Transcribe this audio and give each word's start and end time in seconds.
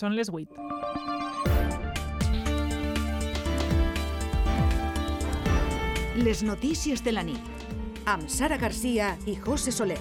Són 0.00 0.14
les 0.16 0.30
8. 0.32 0.54
Les 6.24 6.40
notícies 6.42 7.04
de 7.04 7.12
la 7.12 7.24
nit 7.26 8.08
amb 8.08 8.32
Sara 8.32 8.56
Garcia 8.56 9.12
i 9.28 9.36
José 9.44 9.76
Soler. 9.76 10.00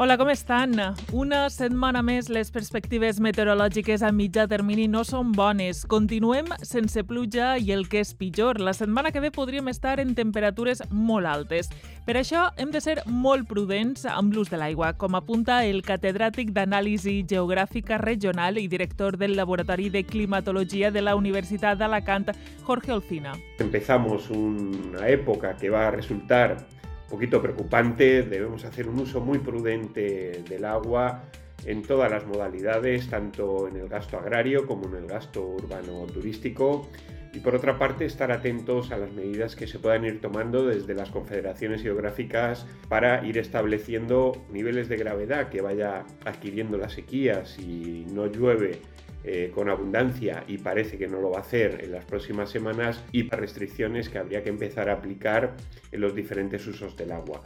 Hola, 0.00 0.14
com 0.16 0.28
estan? 0.30 0.76
Una 1.10 1.48
setmana 1.50 2.04
més 2.06 2.28
les 2.30 2.52
perspectives 2.54 3.16
meteorològiques 3.18 4.04
a 4.06 4.12
mitjà 4.14 4.44
termini 4.46 4.84
no 4.86 5.00
són 5.02 5.32
bones. 5.34 5.80
Continuem 5.90 6.52
sense 6.62 7.02
pluja 7.02 7.56
i 7.58 7.72
el 7.74 7.82
que 7.90 8.04
és 8.04 8.12
pitjor, 8.14 8.60
la 8.62 8.76
setmana 8.78 9.10
que 9.10 9.18
ve 9.18 9.32
podríem 9.34 9.72
estar 9.74 9.96
en 9.98 10.14
temperatures 10.14 10.84
molt 10.92 11.26
altes. 11.26 11.72
Per 12.06 12.14
això 12.14 12.44
hem 12.62 12.70
de 12.70 12.78
ser 12.78 13.00
molt 13.10 13.50
prudents 13.50 14.06
amb 14.06 14.38
l'ús 14.38 14.54
de 14.54 14.62
l'aigua, 14.62 14.92
com 14.94 15.18
apunta 15.18 15.64
el 15.66 15.82
catedràtic 15.82 16.54
d'Anàlisi 16.54 17.24
Geogràfica 17.26 17.98
Regional 17.98 18.62
i 18.62 18.68
director 18.70 19.18
del 19.18 19.34
Laboratori 19.34 19.90
de 19.90 20.06
Climatologia 20.06 20.94
de 20.94 21.02
la 21.02 21.18
Universitat 21.18 21.82
d'Alacant, 21.82 22.30
Jorge 22.62 22.94
Olcina. 22.94 23.34
Empezamos 23.58 24.30
una 24.30 25.08
época 25.08 25.56
que 25.56 25.74
va 25.74 25.88
a 25.88 25.90
resultar 25.90 26.77
poquito 27.08 27.40
preocupante. 27.42 28.22
Debemos 28.22 28.64
hacer 28.64 28.88
un 28.88 29.00
uso 29.00 29.20
muy 29.20 29.38
prudente 29.38 30.42
del 30.48 30.64
agua 30.64 31.24
en 31.64 31.82
todas 31.82 32.10
las 32.10 32.26
modalidades, 32.26 33.08
tanto 33.08 33.68
en 33.68 33.76
el 33.76 33.88
gasto 33.88 34.18
agrario 34.18 34.66
como 34.66 34.86
en 34.88 35.02
el 35.02 35.06
gasto 35.06 35.46
urbano 35.46 36.06
turístico. 36.06 36.88
Y 37.32 37.40
por 37.40 37.54
otra 37.54 37.78
parte, 37.78 38.06
estar 38.06 38.32
atentos 38.32 38.90
a 38.90 38.96
las 38.96 39.12
medidas 39.12 39.54
que 39.54 39.66
se 39.66 39.78
puedan 39.78 40.04
ir 40.04 40.20
tomando 40.20 40.66
desde 40.66 40.94
las 40.94 41.10
confederaciones 41.10 41.82
geográficas 41.82 42.66
para 42.88 43.24
ir 43.26 43.36
estableciendo 43.36 44.32
niveles 44.50 44.88
de 44.88 44.96
gravedad 44.96 45.50
que 45.50 45.60
vaya 45.60 46.04
adquiriendo 46.24 46.78
la 46.78 46.88
sequía 46.88 47.44
si 47.44 48.06
no 48.12 48.26
llueve 48.26 48.80
eh, 49.24 49.50
con 49.54 49.68
abundancia 49.68 50.44
y 50.46 50.58
parece 50.58 50.98
que 50.98 51.08
no 51.08 51.20
lo 51.20 51.30
va 51.30 51.38
a 51.38 51.40
hacer 51.40 51.80
en 51.82 51.92
las 51.92 52.04
próximas 52.04 52.50
semanas 52.50 53.02
y 53.12 53.24
para 53.24 53.42
restricciones 53.42 54.08
que 54.08 54.18
habría 54.18 54.42
que 54.42 54.50
empezar 54.50 54.88
a 54.88 54.94
aplicar 54.94 55.56
en 55.90 56.00
los 56.00 56.14
diferentes 56.14 56.66
usos 56.66 56.96
del 56.96 57.12
agua. 57.12 57.42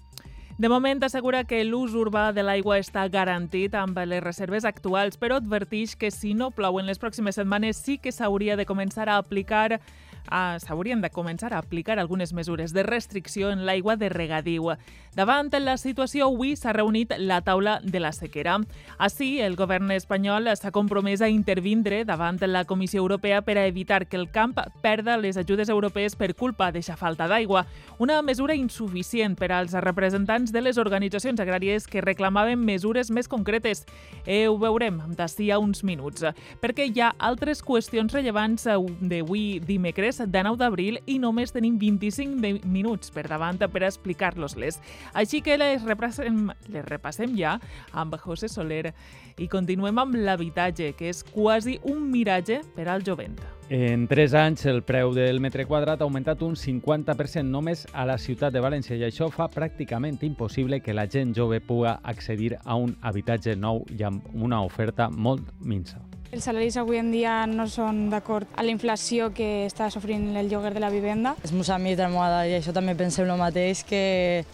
De 0.58 0.68
moment 0.68 1.00
assegura 1.02 1.44
que 1.48 1.62
l'ús 1.64 1.94
urbà 1.96 2.28
de 2.36 2.42
l'aigua 2.44 2.76
està 2.78 3.06
garantit 3.10 3.72
amb 3.74 3.96
les 4.04 4.20
reserves 4.22 4.66
actuals, 4.68 5.16
però 5.16 5.40
advertix 5.40 5.96
que 5.96 6.10
si 6.12 6.34
no 6.36 6.50
plou 6.52 6.78
en 6.78 6.86
les 6.86 7.00
pròximes 7.00 7.40
setmanes 7.40 7.80
sí 7.80 7.96
que 7.98 8.12
s'hauria 8.12 8.54
de 8.60 8.68
començar 8.68 9.08
a 9.08 9.16
aplicar 9.16 9.80
ah, 10.28 10.58
s'haurien 10.60 11.00
de 11.00 11.10
començar 11.10 11.52
a 11.52 11.58
aplicar 11.58 11.98
algunes 11.98 12.32
mesures 12.32 12.72
de 12.72 12.82
restricció 12.82 13.50
en 13.50 13.66
l'aigua 13.66 13.96
de 13.96 14.08
regadiu. 14.08 14.72
Davant 15.12 15.50
la 15.60 15.76
situació, 15.76 16.30
avui 16.30 16.54
s'ha 16.56 16.72
reunit 16.72 17.12
la 17.18 17.42
taula 17.44 17.80
de 17.84 18.00
la 18.00 18.12
sequera. 18.12 18.58
Així, 18.98 19.40
el 19.40 19.56
govern 19.56 19.90
espanyol 19.92 20.48
s'ha 20.56 20.70
compromès 20.72 21.20
a 21.20 21.28
intervindre 21.28 22.04
davant 22.04 22.40
la 22.46 22.64
Comissió 22.64 23.00
Europea 23.00 23.42
per 23.42 23.58
a 23.58 23.66
evitar 23.66 24.06
que 24.06 24.16
el 24.16 24.30
camp 24.30 24.56
perda 24.82 25.18
les 25.18 25.36
ajudes 25.36 25.68
europees 25.68 26.16
per 26.16 26.34
culpa 26.34 26.70
d'eixa 26.72 26.96
falta 26.96 27.28
d'aigua. 27.28 27.66
Una 27.98 28.22
mesura 28.22 28.54
insuficient 28.54 29.36
per 29.38 29.52
als 29.52 29.72
representants 29.72 30.52
de 30.52 30.60
les 30.60 30.78
organitzacions 30.78 31.40
agràries 31.40 31.86
que 31.86 32.00
reclamaven 32.00 32.58
mesures 32.64 33.10
més 33.10 33.28
concretes. 33.28 33.84
Eh, 34.26 34.48
ho 34.48 34.56
veurem 34.58 35.00
d'ací 35.16 35.50
a 35.50 35.58
uns 35.58 35.84
minuts, 35.84 36.24
perquè 36.60 36.88
hi 36.88 37.00
ha 37.00 37.12
altres 37.18 37.62
qüestions 37.62 38.12
rellevants 38.12 38.66
d'avui 38.66 39.60
dimecres 39.60 40.11
de 40.18 40.42
9 40.44 40.58
d'abril 40.60 40.98
i 41.06 41.18
només 41.22 41.52
tenim 41.54 41.78
25 41.80 42.66
minuts 42.68 43.12
per 43.14 43.26
davant 43.30 43.58
per 43.62 43.84
explicar-los-les. 43.86 44.80
Així 45.14 45.40
que 45.40 45.56
les 45.60 45.84
repassem, 45.84 46.50
les 46.68 46.84
repassem 46.86 47.36
ja 47.38 47.58
amb 47.92 48.16
José 48.20 48.48
Soler 48.48 48.92
i 49.38 49.48
continuem 49.48 49.98
amb 49.98 50.16
l'habitatge, 50.16 50.92
que 50.98 51.08
és 51.08 51.22
quasi 51.24 51.78
un 51.88 52.10
miratge 52.10 52.60
per 52.76 52.88
al 52.88 53.04
jovent. 53.06 53.38
En 53.72 54.06
3 54.08 54.34
anys, 54.36 54.66
el 54.68 54.82
preu 54.84 55.14
del 55.16 55.40
metre 55.40 55.64
quadrat 55.64 56.02
ha 56.02 56.04
augmentat 56.04 56.42
un 56.44 56.58
50% 56.60 57.48
només 57.48 57.86
a 57.94 58.04
la 58.04 58.18
ciutat 58.20 58.52
de 58.52 58.60
València 58.60 58.98
i 58.98 59.06
això 59.08 59.30
fa 59.32 59.48
pràcticament 59.48 60.20
impossible 60.28 60.82
que 60.84 60.92
la 60.92 61.08
gent 61.08 61.32
jove 61.32 61.62
pugui 61.64 61.88
accedir 61.88 62.58
a 62.62 62.76
un 62.76 62.96
habitatge 63.00 63.56
nou 63.56 63.86
i 63.88 64.02
amb 64.04 64.28
una 64.34 64.60
oferta 64.66 65.08
molt 65.08 65.54
minsa. 65.60 66.11
Els 66.32 66.46
salaris 66.48 66.78
avui 66.80 66.96
en 66.96 67.10
dia 67.12 67.42
no 67.44 67.66
són 67.68 68.06
d'acord 68.08 68.48
a 68.56 68.62
la 68.64 68.72
inflació 68.72 69.26
que 69.36 69.66
està 69.66 69.90
sofrint 69.92 70.30
el 70.40 70.46
lloguer 70.48 70.70
de 70.72 70.80
la 70.80 70.88
vivenda. 70.88 71.34
Els 71.44 71.52
meus 71.52 71.68
amics 71.74 71.98
de 71.98 72.06
moda 72.08 72.38
i 72.48 72.54
això 72.56 72.72
també 72.72 72.94
pensem 72.96 73.28
el 73.28 73.36
mateix, 73.36 73.82
que 73.84 74.00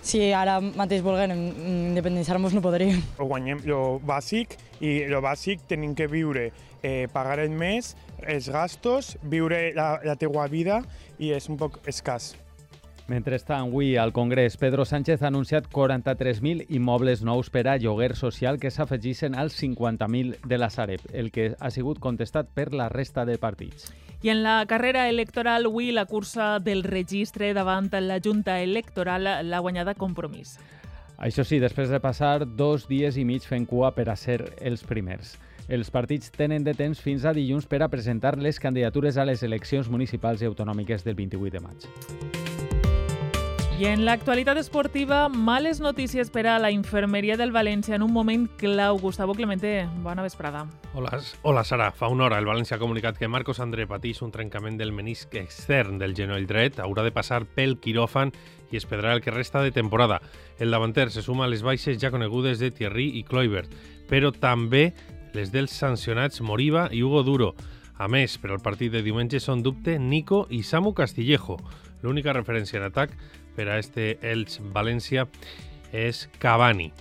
si 0.02 0.24
ara 0.34 0.56
mateix 0.58 1.04
volguem 1.06 1.36
independitzar-nos 1.36 2.56
no 2.58 2.64
podríem. 2.66 2.98
Guanyem 3.20 3.62
lo 3.70 4.00
bàsic 4.02 4.58
i 4.82 5.04
lo 5.06 5.22
bàsic 5.22 5.62
tenim 5.70 5.94
que 5.94 6.10
viure, 6.10 6.48
eh, 6.82 7.06
pagar 7.14 7.38
el 7.46 7.54
mes, 7.54 7.94
els 8.26 8.50
gastos, 8.50 9.14
viure 9.22 9.68
la, 9.78 10.00
la 10.02 10.18
teua 10.18 10.50
vida 10.50 10.82
i 11.22 11.30
és 11.30 11.46
un 11.46 11.62
poc 11.62 11.78
escàs. 11.86 12.32
Mentrestant, 13.08 13.70
avui 13.70 13.96
al 13.96 14.12
Congrés, 14.12 14.58
Pedro 14.58 14.84
Sánchez 14.84 15.22
ha 15.22 15.28
anunciat 15.28 15.64
43.000 15.72 16.66
immobles 16.68 17.22
nous 17.22 17.48
per 17.48 17.64
a 17.66 17.78
lloguer 17.80 18.14
social 18.16 18.58
que 18.60 18.68
s'afegissin 18.70 19.34
als 19.34 19.56
50.000 19.62 20.36
de 20.44 20.58
la 20.58 20.68
Sareb, 20.68 21.00
el 21.14 21.30
que 21.32 21.54
ha 21.58 21.70
sigut 21.70 22.02
contestat 22.04 22.52
per 22.52 22.74
la 22.74 22.90
resta 22.92 23.24
de 23.24 23.38
partits. 23.38 23.88
I 24.20 24.28
en 24.28 24.42
la 24.42 24.60
carrera 24.68 25.08
electoral, 25.08 25.64
avui 25.64 25.88
la 25.90 26.04
cursa 26.04 26.58
del 26.60 26.84
registre 26.84 27.54
davant 27.54 27.88
la 28.02 28.20
Junta 28.20 28.60
Electoral 28.60 29.24
l'ha 29.24 29.60
guanyada 29.60 29.94
Compromís. 29.94 30.58
Això 31.16 31.44
sí, 31.48 31.58
després 31.58 31.88
de 31.88 32.00
passar 32.04 32.44
dos 32.44 32.88
dies 32.88 33.16
i 33.16 33.24
mig 33.24 33.40
fent 33.40 33.64
cua 33.64 33.94
per 33.96 34.10
a 34.10 34.16
ser 34.16 34.52
els 34.60 34.84
primers. 34.84 35.38
Els 35.68 35.88
partits 35.90 36.28
tenen 36.30 36.62
de 36.64 36.74
temps 36.74 37.00
fins 37.00 37.24
a 37.24 37.32
dilluns 37.32 37.64
per 37.64 37.80
a 37.82 37.88
presentar 37.88 38.36
les 38.36 38.60
candidatures 38.60 39.16
a 39.16 39.24
les 39.24 39.42
eleccions 39.42 39.88
municipals 39.88 40.42
i 40.42 40.52
autonòmiques 40.52 41.04
del 41.08 41.16
28 41.16 41.56
de 41.56 41.64
maig. 41.64 42.47
I 43.78 43.84
en 43.86 44.00
l'actualitat 44.02 44.58
esportiva, 44.58 45.28
males 45.28 45.78
notícies 45.78 46.32
per 46.34 46.48
a 46.50 46.56
la 46.58 46.72
infermeria 46.74 47.36
del 47.38 47.52
València 47.54 47.94
en 47.94 48.02
un 48.02 48.10
moment 48.10 48.48
clau. 48.58 48.98
Gustavo 48.98 49.36
Clemente, 49.38 49.86
bona 50.02 50.24
vesprada. 50.24 50.64
Hola, 50.94 51.20
hola 51.42 51.62
Sara. 51.62 51.92
Fa 51.94 52.08
una 52.10 52.24
hora 52.26 52.40
el 52.42 52.48
València 52.48 52.74
ha 52.74 52.82
comunicat 52.82 53.20
que 53.20 53.28
Marcos 53.30 53.60
André 53.62 53.86
pateix 53.86 54.18
un 54.26 54.34
trencament 54.34 54.80
del 54.82 54.90
menisc 54.90 55.38
extern 55.38 56.02
del 56.02 56.18
genoll 56.18 56.48
dret. 56.50 56.82
Haurà 56.82 57.06
de 57.06 57.14
passar 57.14 57.44
pel 57.54 57.78
quiròfan 57.78 58.34
i 58.72 58.82
es 58.82 58.88
perdrà 58.90 59.14
el 59.14 59.22
que 59.22 59.30
resta 59.30 59.62
de 59.62 59.70
temporada. 59.70 60.18
El 60.58 60.74
davanter 60.74 61.12
se 61.14 61.22
suma 61.22 61.46
a 61.46 61.52
les 61.54 61.62
baixes 61.62 62.02
ja 62.02 62.10
conegudes 62.10 62.58
de 62.58 62.72
Thierry 62.74 63.12
i 63.14 63.22
Kluivert, 63.22 63.70
però 64.10 64.34
també 64.34 64.88
les 65.38 65.54
dels 65.54 65.70
sancionats 65.70 66.42
Moriba 66.42 66.88
i 66.90 67.06
Hugo 67.06 67.22
Duro. 67.22 67.54
A 67.94 68.10
més, 68.10 68.40
per 68.42 68.50
al 68.50 68.62
partit 68.62 68.90
de 68.90 69.06
diumenge 69.06 69.38
són 69.38 69.62
dubte 69.62 70.00
Nico 70.02 70.48
i 70.50 70.64
Samu 70.66 70.96
Castillejo. 70.98 71.62
L'única 72.02 72.34
referència 72.34 72.78
en 72.78 72.90
atac 72.90 73.14
per 73.58 73.72
a 73.72 73.80
este 73.82 74.12
Elx 74.22 74.60
València 74.70 75.26
és 75.90 76.28
Cavani. 76.38 76.92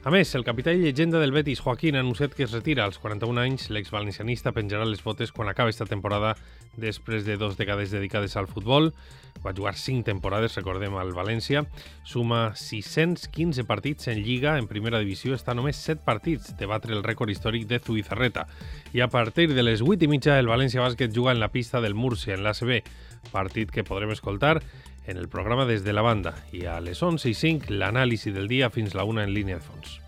A 0.00 0.08
més, 0.08 0.30
el 0.32 0.46
capità 0.46 0.72
i 0.72 0.78
llegenda 0.80 1.20
del 1.20 1.30
Betis, 1.30 1.60
Joaquín, 1.60 1.94
ha 1.94 2.00
anunciat 2.00 2.32
que 2.32 2.46
es 2.46 2.54
retira 2.54 2.86
als 2.86 2.96
41 2.98 3.36
anys. 3.42 3.66
L'ex-valencianista 3.68 4.54
penjarà 4.56 4.86
les 4.88 5.02
botes 5.04 5.28
quan 5.30 5.50
acabi 5.50 5.74
esta 5.74 5.84
temporada 5.84 6.30
després 6.80 7.26
de 7.26 7.36
dos 7.36 7.58
dècades 7.58 7.92
dedicades 7.92 8.38
al 8.40 8.48
futbol. 8.48 8.94
Va 9.44 9.52
jugar 9.52 9.74
5 9.76 10.08
temporades, 10.08 10.56
recordem, 10.56 10.96
al 10.96 11.12
València. 11.12 11.66
Suma 12.02 12.56
615 12.56 13.66
partits 13.68 14.08
en 14.08 14.24
Lliga, 14.24 14.56
en 14.56 14.70
primera 14.72 15.02
divisió. 15.04 15.36
Està 15.36 15.52
només 15.52 15.76
7 15.76 16.00
partits 16.08 16.56
de 16.56 16.70
batre 16.70 16.96
el 16.96 17.04
rècord 17.04 17.28
històric 17.28 17.68
de 17.68 17.78
Zubizarreta. 17.84 18.48
I 18.96 19.04
a 19.04 19.12
partir 19.12 19.50
de 19.52 19.62
les 19.62 19.84
8 19.84 20.08
i 20.08 20.10
mitja, 20.16 20.40
el 20.40 20.48
València 20.48 20.80
Bàsquet 20.80 21.12
juga 21.12 21.36
en 21.36 21.44
la 21.44 21.52
pista 21.52 21.84
del 21.84 21.94
Múrcia, 21.94 22.40
en 22.40 22.48
l'ACB. 22.48 22.80
Partit 23.36 23.68
que 23.68 23.84
podrem 23.84 24.16
escoltar 24.16 24.62
en 25.06 25.16
el 25.16 25.28
programa 25.28 25.66
des 25.66 25.84
de 25.84 25.92
la 25.92 26.02
banda 26.02 26.34
i 26.52 26.66
a 26.66 26.80
les 26.80 27.02
11 27.02 27.30
i 27.30 27.34
5 27.34 27.70
l'anàlisi 27.70 28.32
del 28.32 28.48
dia 28.48 28.70
fins 28.70 28.94
la 28.94 29.04
una 29.04 29.24
en 29.24 29.34
línia 29.34 29.58
de 29.58 29.64
fons. 29.64 30.00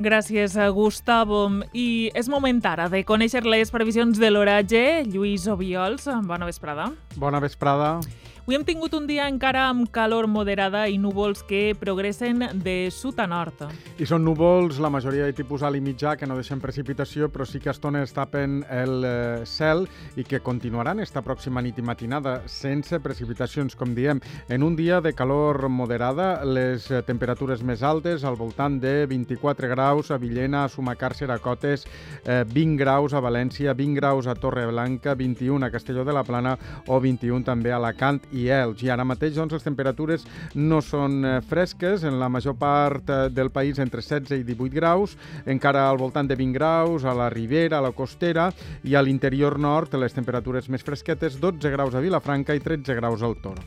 Gràcies, 0.00 0.54
Gustavo. 0.72 1.42
I 1.76 2.10
és 2.16 2.28
moment 2.32 2.62
ara 2.64 2.88
de 2.88 3.02
conèixer 3.04 3.42
les 3.44 3.68
previsions 3.70 4.16
de 4.16 4.30
l'oratge. 4.30 5.04
Lluís 5.04 5.44
Obiols, 5.50 6.08
bona 6.24 6.48
vesprada. 6.48 6.88
Bona 7.20 7.40
vesprada. 7.44 7.98
Avui 8.40 8.56
hem 8.56 8.64
tingut 8.64 8.94
un 8.96 9.04
dia 9.04 9.26
encara 9.28 9.66
amb 9.68 9.90
calor 9.92 10.24
moderada 10.26 10.86
i 10.88 10.96
núvols 10.98 11.42
que 11.44 11.74
progressen 11.76 12.40
de 12.64 12.88
sud 12.90 13.18
a 13.20 13.26
nord. 13.28 13.66
I 14.00 14.06
són 14.08 14.24
núvols, 14.24 14.78
la 14.80 14.88
majoria 14.90 15.26
de 15.28 15.34
tipus 15.36 15.60
alt 15.62 15.76
i 15.76 15.82
mitjà, 15.84 16.14
que 16.16 16.26
no 16.26 16.38
deixen 16.38 16.62
precipitació, 16.62 17.28
però 17.28 17.44
sí 17.44 17.60
que 17.60 17.68
estones 17.70 18.14
tapen 18.16 18.62
el 18.72 19.04
eh, 19.04 19.42
cel 19.44 19.84
i 20.16 20.24
que 20.24 20.40
continuaran 20.40 21.02
esta 21.04 21.20
pròxima 21.22 21.60
nit 21.60 21.78
i 21.78 21.84
matinada 21.84 22.38
sense 22.48 22.98
precipitacions, 23.04 23.76
com 23.76 23.92
diem. 23.94 24.22
En 24.48 24.64
un 24.64 24.74
dia 24.78 25.02
de 25.04 25.12
calor 25.12 25.68
moderada, 25.68 26.30
les 26.48 26.88
eh, 26.90 27.02
temperatures 27.04 27.60
més 27.62 27.84
altes, 27.84 28.24
al 28.24 28.40
voltant 28.40 28.80
de 28.80 29.04
24 29.10 29.68
graus 29.68 30.10
a 30.10 30.18
Villena, 30.18 30.64
a 30.64 30.72
Sumacàrcer, 30.72 31.28
a 31.28 31.38
Cotes, 31.44 31.84
eh, 32.24 32.42
20 32.48 32.80
graus 32.80 33.12
a 33.12 33.20
València, 33.20 33.76
20 33.76 34.00
graus 34.00 34.26
a 34.26 34.34
Torreblanca, 34.34 35.14
21 35.14 35.68
a 35.68 35.70
Castelló 35.70 36.08
de 36.08 36.16
la 36.16 36.24
Plana 36.24 36.56
o 36.88 37.02
21 37.04 37.44
també 37.44 37.70
a 37.70 37.76
Alacant 37.76 38.29
i 38.32 38.48
Elx. 38.48 38.84
I 38.84 38.90
ara 38.92 39.06
mateix 39.06 39.36
doncs, 39.36 39.54
les 39.56 39.66
temperatures 39.66 40.26
no 40.54 40.80
són 40.84 41.20
eh, 41.24 41.36
fresques, 41.46 42.04
en 42.04 42.18
la 42.20 42.28
major 42.32 42.56
part 42.58 43.10
eh, 43.10 43.20
del 43.32 43.52
país 43.54 43.78
entre 43.82 44.02
16 44.02 44.40
i 44.40 44.46
18 44.46 44.74
graus, 44.74 45.16
encara 45.46 45.88
al 45.88 46.00
voltant 46.00 46.28
de 46.28 46.36
20 46.38 46.56
graus 46.56 47.04
a 47.04 47.14
la 47.16 47.30
Ribera, 47.30 47.78
a 47.78 47.86
la 47.88 47.94
Costera, 47.96 48.50
i 48.84 48.94
a 48.94 49.02
l'interior 49.02 49.58
nord 49.58 49.94
les 50.00 50.14
temperatures 50.16 50.68
més 50.68 50.84
fresquetes, 50.86 51.40
12 51.40 51.72
graus 51.72 51.94
a 51.94 52.04
Vilafranca 52.04 52.54
i 52.54 52.62
13 52.62 52.96
graus 52.98 53.22
al 53.22 53.36
Toro. 53.42 53.64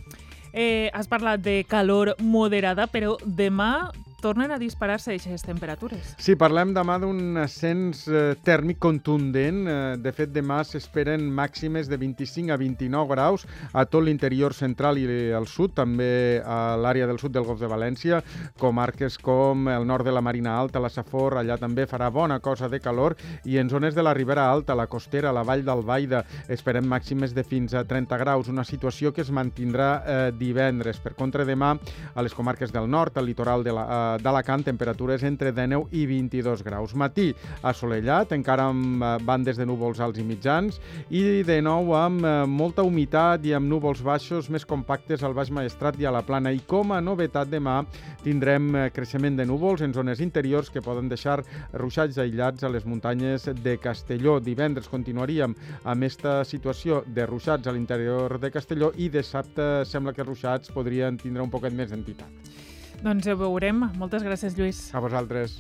Eh, 0.54 0.90
has 0.94 1.10
parlat 1.10 1.42
de 1.42 1.64
calor 1.66 2.14
moderada, 2.22 2.86
però 2.86 3.16
demà 3.26 3.90
tornen 4.24 4.54
a 4.56 4.60
disparar-se 4.62 5.12
aquestes 5.12 5.44
temperatures. 5.44 6.14
Sí, 6.16 6.38
parlem 6.40 6.72
demà 6.76 6.96
d'un 7.02 7.36
ascens 7.42 8.06
eh, 8.08 8.22
tèrmic 8.46 8.80
contundent. 8.80 9.64
Eh, 9.68 9.76
de 10.00 10.14
fet, 10.16 10.32
demà 10.32 10.62
s'esperen 10.64 11.26
màximes 11.28 11.90
de 11.92 12.00
25 12.00 12.54
a 12.54 12.58
29 12.60 13.12
graus 13.12 13.44
a 13.74 13.84
tot 13.84 14.06
l'interior 14.08 14.56
central 14.56 15.02
i 15.02 15.08
al 15.36 15.48
sud, 15.52 15.74
també 15.76 16.40
a 16.40 16.78
l'àrea 16.80 17.08
del 17.10 17.20
sud 17.20 17.34
del 17.36 17.44
Golf 17.48 17.60
de 17.60 17.70
València, 17.70 18.22
comarques 18.60 19.18
com 19.20 19.68
el 19.68 19.88
nord 19.88 20.08
de 20.08 20.14
la 20.16 20.24
Marina 20.24 20.56
Alta, 20.60 20.80
la 20.80 20.92
Safor, 20.94 21.38
allà 21.42 21.58
també 21.60 21.86
farà 21.90 22.08
bona 22.14 22.40
cosa 22.40 22.70
de 22.72 22.80
calor, 22.80 23.18
i 23.44 23.60
en 23.60 23.70
zones 23.70 23.96
de 23.96 24.06
la 24.06 24.14
Ribera 24.16 24.48
Alta, 24.50 24.78
la 24.78 24.88
Costera, 24.88 25.34
la 25.36 25.44
Vall 25.44 25.66
d'Albaida, 25.68 26.24
esperem 26.48 26.88
màximes 26.88 27.36
de 27.36 27.44
fins 27.44 27.76
a 27.76 27.84
30 27.84 28.22
graus, 28.24 28.48
una 28.48 28.64
situació 28.64 29.12
que 29.12 29.24
es 29.26 29.32
mantindrà 29.34 29.90
eh, 30.00 30.32
divendres. 30.38 31.02
Per 31.04 31.16
contra, 31.20 31.44
demà, 31.46 31.74
a 32.14 32.24
les 32.24 32.34
comarques 32.34 32.72
del 32.72 32.88
nord, 32.90 33.18
al 33.18 33.28
litoral 33.28 33.64
de 33.68 33.76
la, 33.76 33.84
eh, 33.84 34.13
d'Alacant, 34.22 34.64
temperatures 34.66 35.24
entre 35.24 35.52
19 35.52 35.90
i 35.92 36.06
22 36.10 36.64
graus. 36.66 36.94
Matí 36.94 37.32
assolellat, 37.64 38.34
encara 38.36 38.68
amb 38.72 39.04
eh, 39.04 39.14
bandes 39.26 39.58
de 39.60 39.66
núvols 39.66 40.02
alts 40.04 40.22
i 40.22 40.26
mitjans, 40.28 40.80
i 41.10 41.44
de 41.48 41.60
nou 41.66 41.94
amb 41.98 42.26
eh, 42.26 42.34
molta 42.50 42.86
humitat 42.86 43.46
i 43.48 43.56
amb 43.58 43.70
núvols 43.70 44.04
baixos 44.06 44.50
més 44.54 44.66
compactes 44.66 45.24
al 45.24 45.36
Baix 45.38 45.52
Maestrat 45.54 46.00
i 46.02 46.08
a 46.08 46.14
la 46.14 46.24
Plana. 46.26 46.54
I 46.54 46.64
com 46.68 46.94
a 46.94 47.02
novetat 47.02 47.52
demà 47.52 47.80
tindrem 48.24 48.70
eh, 48.76 48.88
creixement 48.96 49.40
de 49.40 49.48
núvols 49.50 49.84
en 49.86 49.94
zones 49.96 50.22
interiors 50.24 50.70
que 50.70 50.84
poden 50.84 51.10
deixar 51.12 51.40
ruixats 51.74 52.20
aïllats 52.22 52.64
a 52.64 52.72
les 52.72 52.86
muntanyes 52.86 53.50
de 53.64 53.78
Castelló. 53.82 54.40
Divendres 54.44 54.90
continuaríem 54.92 55.56
amb 55.84 55.94
aquesta 55.94 56.42
situació 56.48 57.02
de 57.08 57.26
ruixats 57.30 57.68
a 57.68 57.74
l'interior 57.76 58.38
de 58.40 58.52
Castelló 58.52 58.92
i 58.98 59.10
dissabte 59.10 59.86
sembla 59.90 60.14
que 60.14 60.28
ruixats 60.28 60.72
podrien 60.74 61.18
tindre 61.18 61.44
un 61.44 61.52
poquet 61.54 61.74
més 61.74 61.92
d'entitat. 61.92 62.73
Doncs 63.04 63.28
ho 63.28 63.36
veurem. 63.36 63.84
Moltes 64.00 64.24
gràcies, 64.24 64.56
Lluís. 64.56 64.86
A 64.96 65.02
vosaltres. 65.04 65.58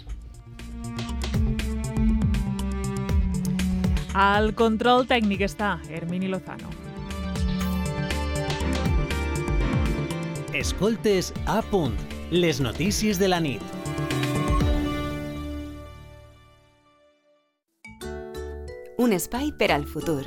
Al 4.13 4.53
control 4.55 5.07
tècnic 5.09 5.41
està 5.43 5.75
Hermini 5.89 6.29
Lozano. 6.31 6.71
Escoltes 10.53 11.33
a 11.49 11.59
punt. 11.71 11.97
Les 12.31 12.61
notícies 12.61 13.19
de 13.19 13.27
la 13.27 13.41
nit. 13.43 13.61
Un 18.97 19.11
espai 19.11 19.51
per 19.57 19.73
al 19.73 19.83
futur. 19.89 20.23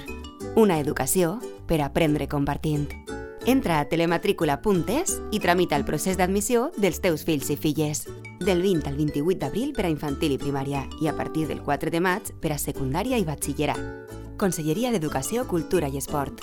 Una 0.59 0.77
educació 0.83 1.39
per 1.67 1.81
aprendre 1.81 2.29
compartint. 2.29 2.91
Entra 3.47 3.79
a 3.79 3.85
telematrícula.es 3.89 5.23
i 5.31 5.39
tramita 5.39 5.77
el 5.79 5.85
procés 5.87 6.17
d'admissió 6.19 6.73
dels 6.83 6.99
teus 6.99 7.23
fills 7.23 7.47
i 7.55 7.57
filles. 7.57 8.03
Del 8.43 8.59
20 8.61 8.91
al 8.91 8.97
28 8.99 9.39
d'abril 9.39 9.71
per 9.77 9.87
a 9.87 9.93
infantil 9.93 10.35
i 10.35 10.39
primària 10.41 10.83
i 11.01 11.07
a 11.07 11.15
partir 11.15 11.47
del 11.47 11.63
4 11.63 11.93
de 11.95 12.01
maig 12.03 12.33
per 12.43 12.51
a 12.57 12.59
secundària 12.59 13.21
i 13.23 13.25
batxillerat. 13.29 14.11
Conselleria 14.37 14.91
d'Educació, 14.91 15.47
Cultura 15.47 15.87
i 15.87 16.03
Esport. 16.03 16.43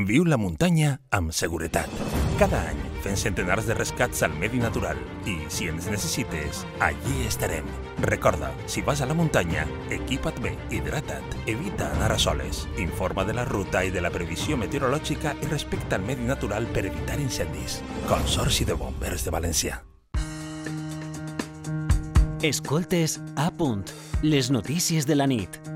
Viu 0.00 0.24
la 0.24 0.40
muntanya 0.40 0.96
amb 1.12 1.36
seguretat. 1.36 1.92
Cada 2.40 2.64
any 2.72 2.81
fent 3.02 3.18
centenars 3.18 3.66
de 3.68 3.74
rescats 3.76 4.22
al 4.22 4.34
medi 4.38 4.60
natural 4.62 4.98
i, 5.26 5.36
si 5.52 5.68
ens 5.70 5.88
necessites, 5.90 6.62
allí 6.80 7.26
estarem. 7.26 7.66
Recorda, 8.02 8.52
si 8.66 8.82
vas 8.82 9.02
a 9.02 9.08
la 9.10 9.16
muntanya, 9.18 9.66
equipa't 9.90 10.40
bé, 10.42 10.54
hidrata't, 10.70 11.36
evita 11.46 11.90
anar 11.96 12.12
a 12.14 12.18
soles, 12.18 12.66
informa 12.78 13.26
de 13.28 13.34
la 13.38 13.46
ruta 13.48 13.84
i 13.84 13.90
de 13.94 14.02
la 14.02 14.12
previsió 14.14 14.56
meteorològica 14.56 15.36
i 15.42 15.50
respecta 15.50 15.98
el 15.98 16.06
medi 16.06 16.26
natural 16.28 16.70
per 16.72 16.86
evitar 16.90 17.18
incendis. 17.20 17.80
Consorci 18.10 18.68
de 18.68 18.78
Bombers 18.78 19.26
de 19.26 19.34
València. 19.34 19.82
Escoltes 22.42 23.20
a 23.36 23.52
punt. 23.54 23.86
Les 24.22 24.50
notícies 24.50 25.06
de 25.06 25.14
la 25.14 25.28
nit. 25.30 25.71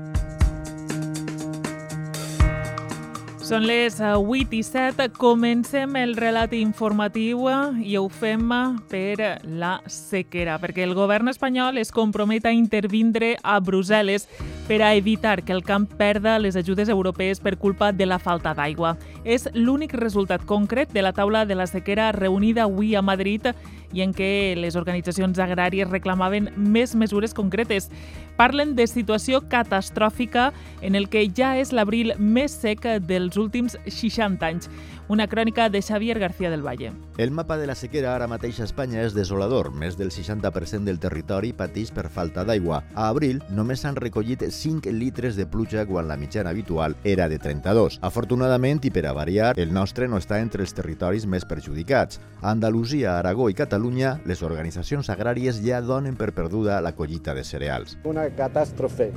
Són 3.47 3.63
les 3.63 4.01
8 4.03 4.57
i 4.57 4.59
7. 4.59 5.05
Comencem 5.15 5.93
el 5.95 6.17
relat 6.19 6.51
informatiu 6.51 7.45
i 7.79 7.93
ho 7.95 8.09
fem 8.11 8.49
per 8.91 9.37
la 9.47 9.77
sequera, 9.87 10.57
perquè 10.59 10.83
el 10.83 10.91
govern 10.97 11.31
espanyol 11.31 11.79
es 11.79 11.93
compromet 11.95 12.43
a 12.43 12.51
intervindre 12.51 13.37
a 13.39 13.61
Brussel·les 13.63 14.27
per 14.67 14.81
a 14.81 14.93
evitar 14.95 15.43
que 15.43 15.53
el 15.53 15.63
camp 15.63 15.87
perda 15.87 16.37
les 16.39 16.57
ajudes 16.57 16.89
europees 16.89 17.39
per 17.39 17.57
culpa 17.57 17.93
de 17.93 18.05
la 18.05 18.19
falta 18.19 18.51
d'aigua. 18.53 18.97
És 19.23 19.47
l'únic 19.53 19.93
resultat 19.95 20.43
concret 20.45 20.91
de 20.91 21.01
la 21.01 21.13
taula 21.15 21.45
de 21.45 21.55
la 21.55 21.67
sequera 21.67 22.11
reunida 22.11 22.65
avui 22.67 22.93
a 22.95 23.01
Madrid 23.01 23.47
i 23.95 24.03
en 24.03 24.11
què 24.11 24.57
les 24.59 24.75
organitzacions 24.75 25.39
agràries 25.39 25.87
reclamaven 25.87 26.51
més 26.57 26.95
mesures 26.99 27.33
concretes. 27.33 27.87
Parlen 28.35 28.75
de 28.75 28.89
situació 28.91 29.39
catastròfica 29.47 30.51
en 30.81 30.99
el 30.99 31.07
que 31.07 31.23
ja 31.31 31.55
és 31.57 31.71
l'abril 31.71 32.11
més 32.19 32.51
sec 32.51 32.83
dels 33.07 33.39
últims 33.39 33.79
60 33.87 34.45
anys. 34.45 34.67
Una 35.09 35.29
crònica 35.29 35.69
de 35.69 35.81
Xavier 35.81 36.19
García 36.19 36.49
del 36.49 36.67
Valle. 36.67 36.91
El 37.17 37.31
mapa 37.31 37.55
de 37.55 37.65
la 37.65 37.75
sequera 37.75 38.09
ara 38.13 38.25
mateix 38.27 38.57
a 38.59 38.65
Espanya 38.67 39.05
és 39.05 39.13
desolador. 39.15 39.69
Més 39.71 39.95
del 39.95 40.11
60% 40.11 40.83
del 40.83 40.99
territori 40.99 41.53
pateix 41.55 41.93
per 41.95 42.09
falta 42.11 42.43
d'aigua. 42.43 42.81
A 42.91 43.05
abril 43.07 43.39
només 43.47 43.85
s'han 43.85 43.95
recollit 43.95 44.43
5 44.51 44.91
litres 44.91 45.39
de 45.39 45.47
pluja 45.47 45.85
quan 45.87 46.11
la 46.11 46.19
mitjana 46.19 46.51
habitual 46.51 46.97
era 47.07 47.29
de 47.31 47.39
32. 47.39 48.01
Afortunadament, 48.03 48.83
i 48.83 48.91
per 48.91 49.05
a 49.07 49.15
variar, 49.15 49.55
el 49.55 49.71
nostre 49.71 50.11
no 50.11 50.19
està 50.19 50.41
entre 50.43 50.67
els 50.67 50.75
territoris 50.75 51.23
més 51.25 51.47
perjudicats. 51.47 52.19
A 52.41 52.51
Andalusia, 52.51 53.15
Aragó 53.15 53.47
i 53.47 53.55
Catalunya, 53.55 54.17
les 54.27 54.43
organitzacions 54.43 55.07
agràries 55.07 55.63
ja 55.63 55.79
donen 55.79 56.19
per 56.19 56.33
perduda 56.35 56.81
la 56.83 56.97
collita 56.99 57.33
de 57.33 57.47
cereals. 57.47 57.95
Una 58.03 58.27
catástrofe 58.35 59.13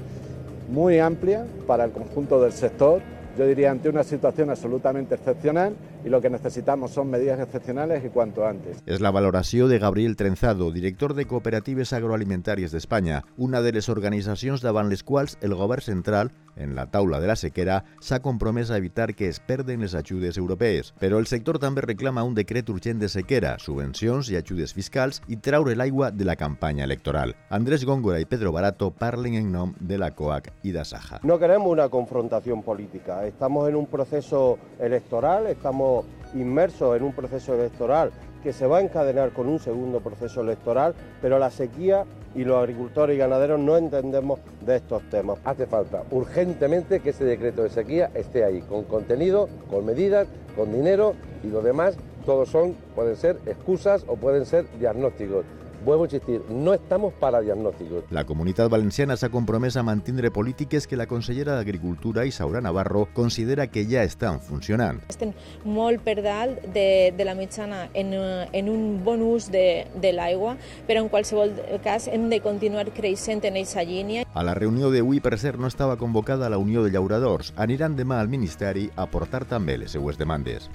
muy 0.71 1.01
amplia 1.01 1.49
para 1.67 1.83
el 1.83 1.91
conjunto 1.91 2.41
del 2.41 2.53
sector 2.53 3.03
yo 3.37 3.47
diría 3.47 3.71
ante 3.71 3.89
una 3.89 4.03
situación 4.05 4.51
absolutamente 4.51 5.15
excepcional 5.15 5.75
y 6.05 6.09
lo 6.09 6.21
que 6.21 6.31
necesitamos 6.31 6.93
son 6.93 7.11
medidas 7.11 7.41
excepcionales 7.41 8.05
y 8.05 8.09
cuanto 8.09 8.47
antes. 8.47 8.83
És 8.87 9.01
la 9.01 9.11
valoració 9.11 9.69
de 9.69 9.79
Gabriel 9.79 10.17
Trenzado, 10.17 10.71
director 10.73 11.15
de 11.15 11.27
Cooperatives 11.27 11.93
Agroalimentàries 11.93 12.73
d'Espanya, 12.73 13.25
una 13.37 13.61
de 13.63 13.73
les 13.73 13.89
organitzacions 13.89 14.63
davant 14.63 14.89
les 14.89 15.05
quals 15.05 15.39
el 15.41 15.55
govern 15.55 15.83
central, 15.83 16.33
en 16.57 16.75
la 16.75 16.91
taula 16.91 17.21
de 17.21 17.29
la 17.31 17.37
sequera, 17.37 17.85
s'ha 18.01 18.21
compromès 18.21 18.71
a 18.71 18.77
evitar 18.77 19.15
que 19.15 19.29
es 19.29 19.41
perden 19.41 19.81
les 19.81 19.95
ajudes 19.95 20.37
europees. 20.37 20.93
Però 21.01 21.19
el 21.19 21.27
sector 21.27 21.59
també 21.59 21.85
reclama 21.85 22.25
un 22.27 22.35
decret 22.35 22.69
urgent 22.69 23.01
de 23.01 23.09
sequera, 23.09 23.57
subvencions 23.59 24.31
i 24.31 24.37
ajudes 24.37 24.75
fiscals 24.77 25.23
i 25.29 25.39
traure 25.41 25.77
l'aigua 25.77 26.11
de 26.11 26.27
la 26.29 26.37
campanya 26.37 26.85
electoral. 26.85 27.35
Andrés 27.49 27.85
Góngora 27.85 28.21
i 28.21 28.29
Pedro 28.29 28.53
Barato 28.53 28.91
parlen 28.91 29.35
en 29.35 29.51
nom 29.53 29.75
de 29.81 29.99
la 29.99 30.11
COAC 30.15 30.51
i 30.63 30.73
d'Asaja. 30.73 31.21
No 31.23 31.39
queremos 31.39 31.71
una 31.71 31.89
confrontación 31.89 32.63
política. 32.63 33.25
Estamos 33.27 33.69
en 33.69 33.77
un 33.77 33.87
proceso 33.87 34.59
electoral, 34.79 35.47
estamos 35.47 35.90
inmersos 36.35 36.97
en 36.97 37.03
un 37.03 37.13
proceso 37.13 37.55
electoral 37.55 38.11
que 38.43 38.53
se 38.53 38.67
va 38.67 38.79
a 38.79 38.81
encadenar 38.81 39.31
con 39.31 39.49
un 39.49 39.59
segundo 39.59 40.01
proceso 40.01 40.41
electoral, 40.41 40.95
pero 41.21 41.39
la 41.39 41.51
sequía 41.51 42.05
y 42.35 42.45
los 42.45 42.59
agricultores 42.59 43.17
y 43.17 43.19
ganaderos 43.19 43.61
no 43.61 43.77
entendemos 43.77 44.41
de 44.65 44.77
estos 44.77 45.03
temas. 45.11 45.39
Hace 45.45 45.67
falta 45.67 46.05
urgentemente 46.11 47.01
que 47.01 47.11
ese 47.11 47.25
decreto 47.25 47.63
de 47.63 47.71
sequía 47.71 48.11
esté 48.15 48.45
ahí, 48.45 48.61
con 48.63 48.85
contenido, 48.85 49.49
con 49.69 49.85
medidas, 49.85 50.29
con 50.57 50.73
dinero 50.73 51.15
y 51.43 51.49
lo 51.49 51.61
demás, 51.63 51.97
todos 52.25 52.49
son, 52.49 52.75
pueden 52.95 53.17
ser 53.17 53.39
excusas 53.47 54.05
o 54.07 54.17
pueden 54.17 54.47
ser 54.47 54.67
diagnósticos. 54.79 55.45
Vuelvo 55.85 56.05
a 56.05 56.07
insistir, 56.07 56.43
no 56.51 56.75
estamos 56.75 57.15
para 57.15 57.41
diagnósticos. 57.41 58.05
La 58.11 58.25
comunitat 58.25 58.69
valenciana 58.71 59.17
s'ha 59.17 59.31
compromès 59.33 59.79
a 59.81 59.83
mantindre 59.83 60.31
polítiques 60.31 60.87
que 60.87 60.97
la 60.97 61.07
consellera 61.07 61.55
d'Agricultura, 61.57 62.27
Isaura 62.27 62.61
Navarro, 62.61 63.09
considera 63.15 63.69
que 63.69 63.87
ja 63.89 64.03
estan 64.05 64.41
funcionant. 64.41 65.01
Estem 65.09 65.33
molt 65.65 66.05
per 66.05 66.19
dalt 66.21 66.61
de, 66.75 67.15
de 67.17 67.25
la 67.25 67.35
mitjana 67.39 67.87
en, 67.95 68.13
en 68.13 68.69
un 68.69 69.01
bon 69.05 69.25
ús 69.25 69.49
de, 69.51 69.87
de 69.97 70.13
l'aigua, 70.13 70.57
però 70.87 71.01
en 71.01 71.09
qualsevol 71.09 71.57
cas 71.85 72.11
hem 72.13 72.29
de 72.29 72.43
continuar 72.45 72.91
creixent 72.93 73.45
en 73.49 73.57
aquesta 73.57 73.87
línia. 73.89 74.27
A 74.35 74.45
la 74.45 74.55
reunió 74.59 74.93
d'avui, 74.93 75.23
per 75.25 75.39
cert, 75.41 75.59
no 75.61 75.71
estava 75.71 75.97
convocada 75.97 76.53
la 76.53 76.61
Unió 76.61 76.85
de 76.85 76.93
Llauradors. 76.93 77.55
Aniran 77.57 77.97
demà 77.97 78.21
al 78.21 78.29
Ministeri 78.29 78.91
a 78.97 79.09
portar 79.09 79.47
també 79.49 79.79
les 79.81 79.97
seues 79.97 80.21
demandes. 80.21 80.69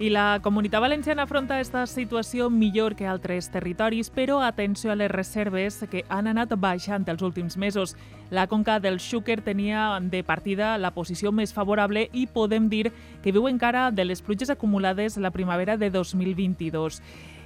I 0.00 0.08
la 0.08 0.40
comunitat 0.40 0.80
valenciana 0.80 1.26
afronta 1.26 1.58
aquesta 1.58 1.82
situació 1.84 2.46
millor 2.48 2.94
que 2.96 3.04
altres 3.04 3.50
territoris, 3.52 4.08
però 4.08 4.38
atenció 4.40 4.94
a 4.94 4.96
les 4.96 5.10
reserves 5.12 5.76
que 5.92 6.06
han 6.08 6.30
anat 6.30 6.54
baixant 6.56 7.04
els 7.12 7.20
últims 7.20 7.58
mesos. 7.60 7.92
La 8.30 8.46
conca 8.48 8.78
del 8.80 8.96
Xúquer 8.96 9.42
tenia 9.44 9.98
de 10.00 10.22
partida 10.24 10.78
la 10.78 10.94
posició 10.96 11.34
més 11.36 11.52
favorable 11.52 12.06
i 12.16 12.24
podem 12.26 12.70
dir 12.72 12.94
que 13.20 13.34
viu 13.36 13.44
encara 13.50 13.90
de 13.90 14.06
les 14.08 14.24
pluges 14.24 14.48
acumulades 14.48 15.18
la 15.18 15.34
primavera 15.36 15.76
de 15.76 15.90
2022 15.90 17.02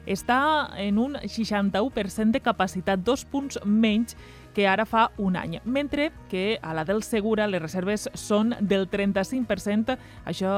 està 0.06 0.68
en 0.76 0.98
un 0.98 1.14
61% 1.16 2.30
de 2.30 2.40
capacitat, 2.40 3.00
dos 3.00 3.24
punts 3.24 3.58
menys 3.64 4.14
que 4.54 4.68
ara 4.70 4.86
fa 4.86 5.08
un 5.18 5.36
any, 5.36 5.58
mentre 5.64 6.10
que 6.30 6.58
a 6.62 6.74
la 6.74 6.84
del 6.84 7.02
Segura 7.02 7.48
les 7.50 7.62
reserves 7.62 8.08
són 8.14 8.54
del 8.60 8.88
35%, 8.90 9.98
això 10.24 10.52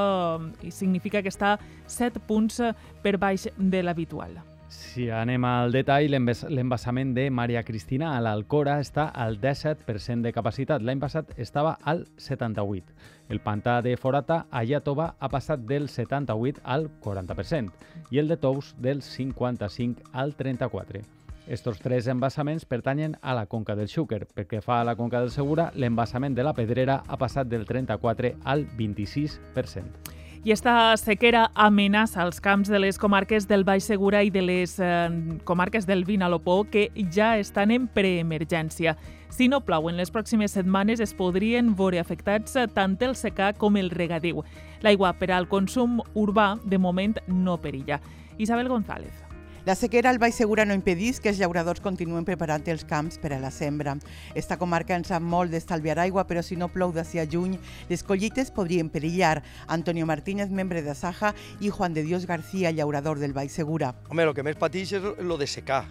significa 0.70 1.22
que 1.22 1.32
està 1.32 1.56
7 1.86 2.20
punts 2.28 2.60
per 3.02 3.16
baix 3.16 3.48
de 3.56 3.82
l'habitual. 3.82 4.36
Si 4.68 5.06
anem 5.14 5.44
al 5.46 5.70
detall, 5.72 6.10
l'embassament 6.10 7.12
de 7.14 7.28
Maria 7.30 7.62
Cristina 7.62 8.16
a 8.16 8.20
l'Alcora 8.20 8.80
està 8.82 9.06
al 9.14 9.38
17% 9.40 10.26
de 10.26 10.32
capacitat. 10.34 10.82
L'any 10.82 11.00
passat 11.00 11.30
estava 11.38 11.76
al 11.84 12.04
78%. 12.18 12.96
El 13.28 13.40
pantà 13.42 13.80
de 13.82 13.96
Forata 13.96 14.44
a 14.50 14.64
Iatova 14.64 15.14
ha 15.18 15.30
passat 15.30 15.62
del 15.70 15.88
78 15.88 16.62
al 16.64 16.90
40% 17.02 18.10
i 18.10 18.22
el 18.22 18.28
de 18.28 18.36
Tous 18.42 18.74
del 18.78 19.02
55 19.02 20.10
al 20.12 20.36
34%. 20.36 21.25
Estos 21.46 21.78
tres 21.78 22.08
embassaments 22.08 22.64
pertanyen 22.64 23.18
a 23.22 23.32
la 23.32 23.46
conca 23.46 23.76
del 23.76 23.86
Xúquer. 23.86 24.26
Perquè 24.26 24.58
fa 24.60 24.80
a 24.80 24.84
la 24.84 24.96
conca 24.96 25.20
del 25.20 25.30
Segura, 25.30 25.70
l'embassament 25.74 26.34
de 26.34 26.42
la 26.42 26.54
Pedrera 26.54 27.04
ha 27.06 27.16
passat 27.16 27.46
del 27.46 27.66
34 27.66 28.32
al 28.42 28.66
26%. 28.76 30.14
I 30.46 30.52
esta 30.52 30.94
sequera 30.94 31.48
amenaça 31.54 32.22
els 32.22 32.40
camps 32.40 32.68
de 32.70 32.78
les 32.78 32.98
comarques 33.02 33.48
del 33.50 33.64
Baix 33.66 33.86
Segura 33.86 34.22
i 34.22 34.30
de 34.30 34.42
les 34.42 34.76
eh, 34.78 35.08
comarques 35.42 35.86
del 35.86 36.04
Vinalopó, 36.04 36.64
que 36.70 36.90
ja 37.10 37.36
estan 37.38 37.70
en 37.74 37.86
preemergència. 37.86 38.96
Si 39.30 39.48
no 39.50 39.64
plou 39.66 39.90
en 39.90 39.98
les 39.98 40.10
pròximes 40.14 40.54
setmanes, 40.54 41.02
es 41.02 41.14
podrien 41.14 41.74
veure 41.74 41.98
afectats 41.98 42.54
tant 42.74 42.98
el 43.02 43.14
secà 43.18 43.52
com 43.58 43.76
el 43.76 43.90
regadiu. 43.90 44.42
L'aigua 44.82 45.14
per 45.18 45.32
al 45.34 45.50
consum 45.50 45.98
urbà, 46.14 46.56
de 46.62 46.78
moment, 46.78 47.18
no 47.26 47.58
perilla. 47.58 47.98
Isabel 48.38 48.68
González. 48.68 49.25
La 49.66 49.74
sequera 49.74 50.10
al 50.10 50.20
Baix 50.22 50.36
Segura 50.38 50.62
no 50.64 50.76
impedís 50.78 51.16
que 51.18 51.26
els 51.32 51.40
llauradors 51.42 51.80
continuen 51.82 52.22
preparant 52.22 52.62
els 52.70 52.84
camps 52.86 53.16
per 53.18 53.32
a 53.34 53.38
la 53.42 53.48
sembra. 53.50 53.96
Esta 54.38 54.60
comarca 54.60 54.94
ens 54.94 55.08
sap 55.10 55.24
molt 55.26 55.50
d'estalviar 55.50 55.96
aigua, 55.98 56.22
però 56.28 56.38
si 56.46 56.54
no 56.54 56.68
plou 56.70 56.92
d'ací 56.94 57.18
a 57.18 57.24
juny, 57.26 57.56
les 57.88 58.04
collites 58.06 58.52
podrien 58.54 58.86
perillar. 58.94 59.42
Antonio 59.66 60.06
Martínez, 60.06 60.52
membre 60.54 60.84
de 60.86 60.94
Saja, 60.94 61.32
i 61.58 61.72
Juan 61.74 61.96
de 61.98 62.04
Dios 62.06 62.28
García, 62.30 62.70
llaurador 62.70 63.18
del 63.18 63.34
Baix 63.34 63.50
Segura. 63.50 63.96
Home, 64.06 64.22
el 64.22 64.36
que 64.38 64.44
més 64.46 64.54
pateix 64.54 64.92
és 65.00 65.08
lo 65.18 65.34
de 65.34 65.50
secar, 65.50 65.82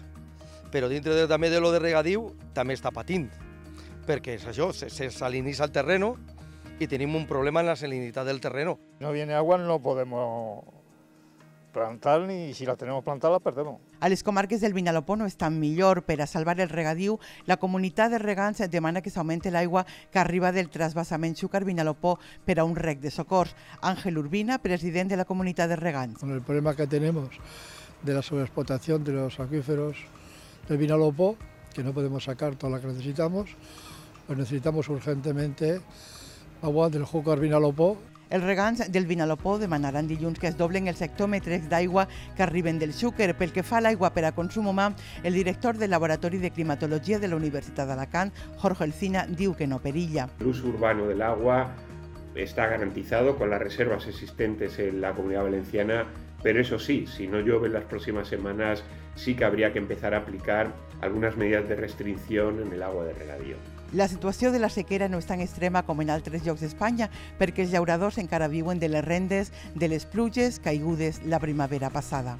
però 0.72 0.88
dintre 0.88 1.12
de, 1.12 1.26
també 1.28 1.52
de 1.52 1.60
lo 1.60 1.68
de 1.74 1.82
regadiu 1.84 2.30
també 2.56 2.78
està 2.80 2.94
patint, 2.96 3.28
perquè 4.08 4.38
és 4.38 4.48
això, 4.48 4.70
se, 4.72 4.88
se 4.88 5.10
salinitza 5.12 5.68
el 5.68 5.76
terreno 5.76 6.14
i 6.80 6.88
tenim 6.88 7.12
un 7.12 7.28
problema 7.28 7.60
en 7.60 7.68
la 7.74 7.76
salinitat 7.76 8.24
del 8.24 8.40
terreno. 8.40 8.78
No 9.04 9.12
viene 9.12 9.36
agua, 9.36 9.60
no 9.60 9.82
podemos 9.84 10.64
plantar 11.76 12.22
ni 12.22 12.54
si 12.54 12.64
la 12.64 12.74
tenemos 12.74 13.04
plantada 13.04 13.34
la 13.34 13.40
perdemos. 13.40 13.82
A 14.00 14.08
les 14.08 14.22
comarques 14.22 14.62
del 14.62 14.72
Vinalopó 14.72 15.14
no 15.14 15.26
estan 15.26 15.60
millor. 15.60 16.04
Per 16.08 16.22
a 16.22 16.26
salvar 16.26 16.58
el 16.60 16.70
regadiu, 16.70 17.18
la 17.44 17.58
comunitat 17.60 18.08
de 18.10 18.18
regants 18.18 18.64
demana 18.72 19.02
que 19.04 19.12
s'augmente 19.12 19.52
l'aigua 19.52 19.84
que 19.84 20.18
arriba 20.18 20.52
del 20.56 20.70
trasbassament 20.72 21.36
Xúcar-Vinalopó 21.36 22.16
per 22.48 22.56
a 22.60 22.64
un 22.64 22.76
rec 22.80 23.04
de 23.04 23.12
socors. 23.12 23.52
Ángel 23.82 24.16
Urbina, 24.16 24.56
president 24.56 25.12
de 25.12 25.20
la 25.20 25.28
comunitat 25.28 25.68
de 25.68 25.76
regants. 25.76 26.18
Con 26.18 26.32
el 26.32 26.40
problema 26.40 26.74
que 26.74 26.86
tenemos 26.86 27.28
de 28.02 28.14
la 28.14 28.22
sobreexplotación 28.22 29.04
de 29.04 29.12
los 29.12 29.38
acuíferos 29.38 29.98
del 30.68 30.78
Vinalopó, 30.78 31.36
que 31.74 31.84
no 31.84 31.92
podemos 31.92 32.24
sacar 32.24 32.56
toda 32.56 32.72
la 32.72 32.80
que 32.80 32.86
necesitamos, 32.86 33.50
pues 34.26 34.38
necesitamos 34.38 34.88
urgentemente 34.88 35.82
agua 36.62 36.88
del 36.88 37.04
Xúcar-Vinalopó 37.04 38.15
els 38.30 38.44
regants 38.44 38.82
del 38.90 39.06
Vinalopó 39.06 39.56
demanaran 39.58 40.08
dilluns 40.08 40.40
que 40.42 40.48
es 40.50 40.56
doblen 40.58 40.88
els 40.90 41.02
hectòmetres 41.02 41.68
d'aigua 41.70 42.06
que 42.36 42.42
arriben 42.42 42.78
del 42.78 42.94
Xúquer. 42.94 43.34
Pel 43.38 43.52
que 43.54 43.62
fa 43.62 43.78
a 43.78 43.84
l'aigua 43.84 44.12
per 44.12 44.24
el 44.26 45.34
director 45.34 45.76
del 45.76 45.90
Laboratori 45.90 46.38
de 46.38 46.50
Climatologia 46.50 47.18
de 47.18 47.28
la 47.28 47.36
Universitat 47.36 47.88
d'Alacant, 47.88 48.32
Jorge 48.58 48.84
Elcina, 48.84 49.26
diu 49.26 49.54
que 49.54 49.66
no 49.66 49.78
perilla. 49.78 50.28
El 50.40 50.48
uso 50.48 50.66
urbano 50.68 51.06
del 51.06 51.22
agua 51.22 51.74
está 52.34 52.66
garantizado 52.66 53.36
con 53.36 53.50
las 53.50 53.60
reservas 53.60 54.06
existentes 54.06 54.78
en 54.78 55.00
la 55.00 55.12
comunidad 55.12 55.44
valenciana, 55.44 56.06
pero 56.42 56.60
eso 56.60 56.78
sí, 56.78 57.06
si 57.06 57.26
no 57.26 57.40
llueve 57.40 57.68
en 57.68 57.74
las 57.74 57.84
próximas 57.84 58.28
semanas, 58.28 58.84
sí 59.14 59.34
que 59.34 59.44
habría 59.44 59.72
que 59.72 59.78
empezar 59.78 60.14
a 60.14 60.18
aplicar 60.18 60.72
algunas 61.00 61.36
medidas 61.36 61.68
de 61.68 61.76
restricción 61.76 62.60
en 62.60 62.72
el 62.72 62.82
agua 62.82 63.04
de 63.04 63.14
regadío. 63.14 63.75
La 63.92 64.08
situació 64.08 64.50
de 64.50 64.58
la 64.58 64.68
sequera 64.68 65.06
no 65.08 65.20
és 65.22 65.28
tan 65.28 65.40
extrema 65.40 65.84
com 65.86 66.00
en 66.02 66.10
altres 66.10 66.42
llocs 66.44 66.64
d'Espanya 66.64 67.06
perquè 67.38 67.62
els 67.62 67.72
llauradors 67.72 68.18
encara 68.18 68.50
viuen 68.50 68.82
de 68.82 68.90
les 68.90 69.04
rendes 69.04 69.52
de 69.74 69.88
les 69.88 70.04
pluges 70.04 70.58
caigudes 70.58 71.22
la 71.24 71.38
primavera 71.38 71.90
passada. 71.90 72.36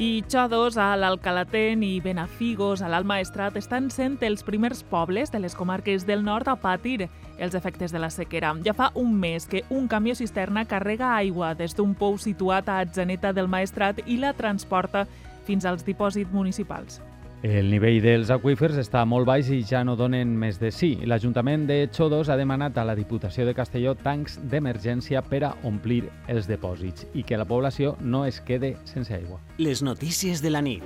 I 0.00 0.22
Xodos, 0.30 0.78
a 0.78 0.94
l'Alcalaten 0.96 1.82
i 1.82 1.98
Benafigos, 2.00 2.80
a 2.80 2.88
l'Alt 2.88 3.04
Maestrat, 3.04 3.58
estan 3.58 3.90
sent 3.90 4.16
els 4.24 4.46
primers 4.46 4.84
pobles 4.86 5.34
de 5.34 5.42
les 5.42 5.56
comarques 5.58 6.06
del 6.08 6.22
nord 6.24 6.48
a 6.48 6.54
patir 6.56 7.10
els 7.36 7.54
efectes 7.58 7.92
de 7.92 8.00
la 8.00 8.08
sequera. 8.08 8.54
Ja 8.64 8.72
fa 8.72 8.92
un 8.94 9.12
mes 9.20 9.44
que 9.50 9.64
un 9.68 9.88
camió 9.88 10.14
cisterna 10.14 10.64
carrega 10.64 11.16
aigua 11.18 11.52
des 11.58 11.74
d'un 11.76 11.92
pou 11.92 12.16
situat 12.16 12.70
a 12.70 12.78
Atzeneta 12.80 13.34
del 13.34 13.50
Maestrat 13.50 14.00
i 14.06 14.16
la 14.16 14.32
transporta 14.32 15.04
fins 15.44 15.66
als 15.66 15.84
dipòsits 15.84 16.32
municipals. 16.32 17.02
El 17.40 17.70
nivell 17.72 18.02
dels 18.04 18.28
aqüífers 18.34 18.76
està 18.82 19.00
molt 19.08 19.24
baix 19.24 19.48
i 19.48 19.62
ja 19.64 19.80
no 19.80 19.94
donen 19.96 20.34
més 20.36 20.58
de 20.60 20.68
sí. 20.68 20.90
L'Ajuntament 21.08 21.64
de 21.70 21.78
Xodos 21.88 22.28
ha 22.28 22.36
demanat 22.36 22.76
a 22.76 22.84
la 22.84 22.96
Diputació 22.98 23.46
de 23.48 23.56
Castelló 23.56 23.94
tancs 23.96 24.36
d'emergència 24.52 25.24
per 25.24 25.46
a 25.48 25.54
omplir 25.64 26.02
els 26.28 26.50
depòsits 26.50 27.08
i 27.16 27.24
que 27.24 27.40
la 27.40 27.48
població 27.48 27.96
no 28.00 28.26
es 28.28 28.42
quede 28.44 28.76
sense 28.84 29.16
aigua. 29.16 29.40
Les 29.56 29.80
notícies 29.80 30.44
de 30.44 30.52
la 30.52 30.60
nit. 30.60 30.84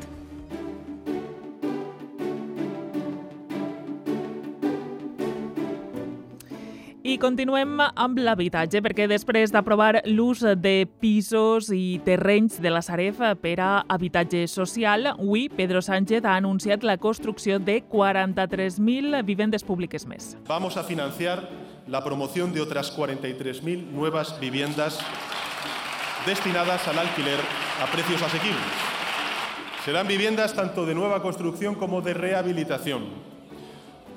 Continuem 7.25 7.79
amb 7.81 8.19
l'habitatge, 8.21 8.83
perquè 8.85 9.07
després 9.09 9.53
d'aprovar 9.55 10.03
l'ús 10.05 10.43
de 10.61 10.85
pisos 11.01 11.71
i 11.73 11.97
terrenys 12.05 12.59
de 12.61 12.69
la 12.69 12.83
Sareb 12.85 13.23
per 13.41 13.55
a 13.65 13.69
habitatge 13.89 14.43
social, 14.51 15.09
avui 15.15 15.47
Pedro 15.49 15.81
Sánchez 15.81 16.27
ha 16.27 16.35
anunciat 16.37 16.85
la 16.85 16.99
construcció 17.01 17.57
de 17.57 17.79
43.000 17.89 19.23
vivendes 19.25 19.65
públiques 19.65 20.05
més. 20.05 20.35
Vamos 20.51 20.77
a 20.77 20.85
financiar 20.85 21.49
la 21.89 22.03
promoción 22.05 22.53
de 22.53 22.61
otras 22.61 22.93
43.000 22.95 23.89
nuevas 23.93 24.39
viviendas 24.39 25.01
destinadas 26.27 26.87
al 26.89 26.99
alquiler 26.99 27.41
a 27.81 27.87
precios 27.87 28.21
asequibles. 28.21 28.77
Serán 29.85 30.09
viviendas 30.09 30.53
tanto 30.53 30.85
de 30.85 30.95
nueva 30.95 31.23
construcción 31.23 31.75
como 31.75 32.03
de 32.03 32.13
rehabilitación. 32.13 33.05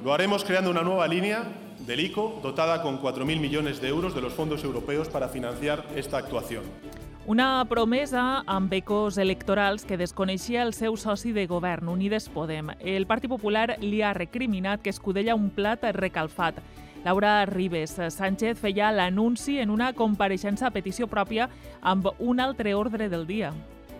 Lo 0.03 0.13
haremos 0.13 0.43
creando 0.43 0.71
una 0.71 0.81
nueva 0.81 1.07
línea 1.07 1.66
del 1.87 2.01
ICO, 2.01 2.39
dotada 2.43 2.81
con 2.81 3.01
4.000 3.01 3.39
millones 3.39 3.81
de 3.81 3.87
euros 3.87 4.13
de 4.13 4.21
los 4.21 4.33
fondos 4.33 4.63
europeos 4.63 5.07
para 5.07 5.29
financiar 5.29 5.85
esta 5.95 6.17
actuación. 6.17 6.63
Una 7.25 7.65
promesa 7.67 8.43
amb 8.45 8.71
ecos 8.71 9.17
electorals 9.17 9.83
que 9.83 9.97
desconeixia 9.97 10.63
el 10.63 10.73
seu 10.73 10.95
soci 10.95 11.33
de 11.35 11.47
govern, 11.47 11.89
Unides 11.89 12.29
Podem. 12.29 12.71
El 12.79 13.07
Partit 13.07 13.31
Popular 13.31 13.77
li 13.81 14.01
ha 14.01 14.13
recriminat 14.13 14.83
que 14.83 14.91
escudella 14.91 15.35
un 15.35 15.49
plat 15.49 15.83
recalfat. 15.91 16.61
Laura 17.03 17.45
Ribes 17.45 17.97
Sánchez 18.15 18.59
feia 18.59 18.91
l'anunci 18.91 19.59
en 19.59 19.69
una 19.71 19.91
compareixença 19.93 20.67
a 20.67 20.75
petició 20.75 21.07
pròpia 21.07 21.49
amb 21.81 22.11
un 22.19 22.39
altre 22.39 22.75
ordre 22.75 23.09
del 23.09 23.27
dia 23.27 23.51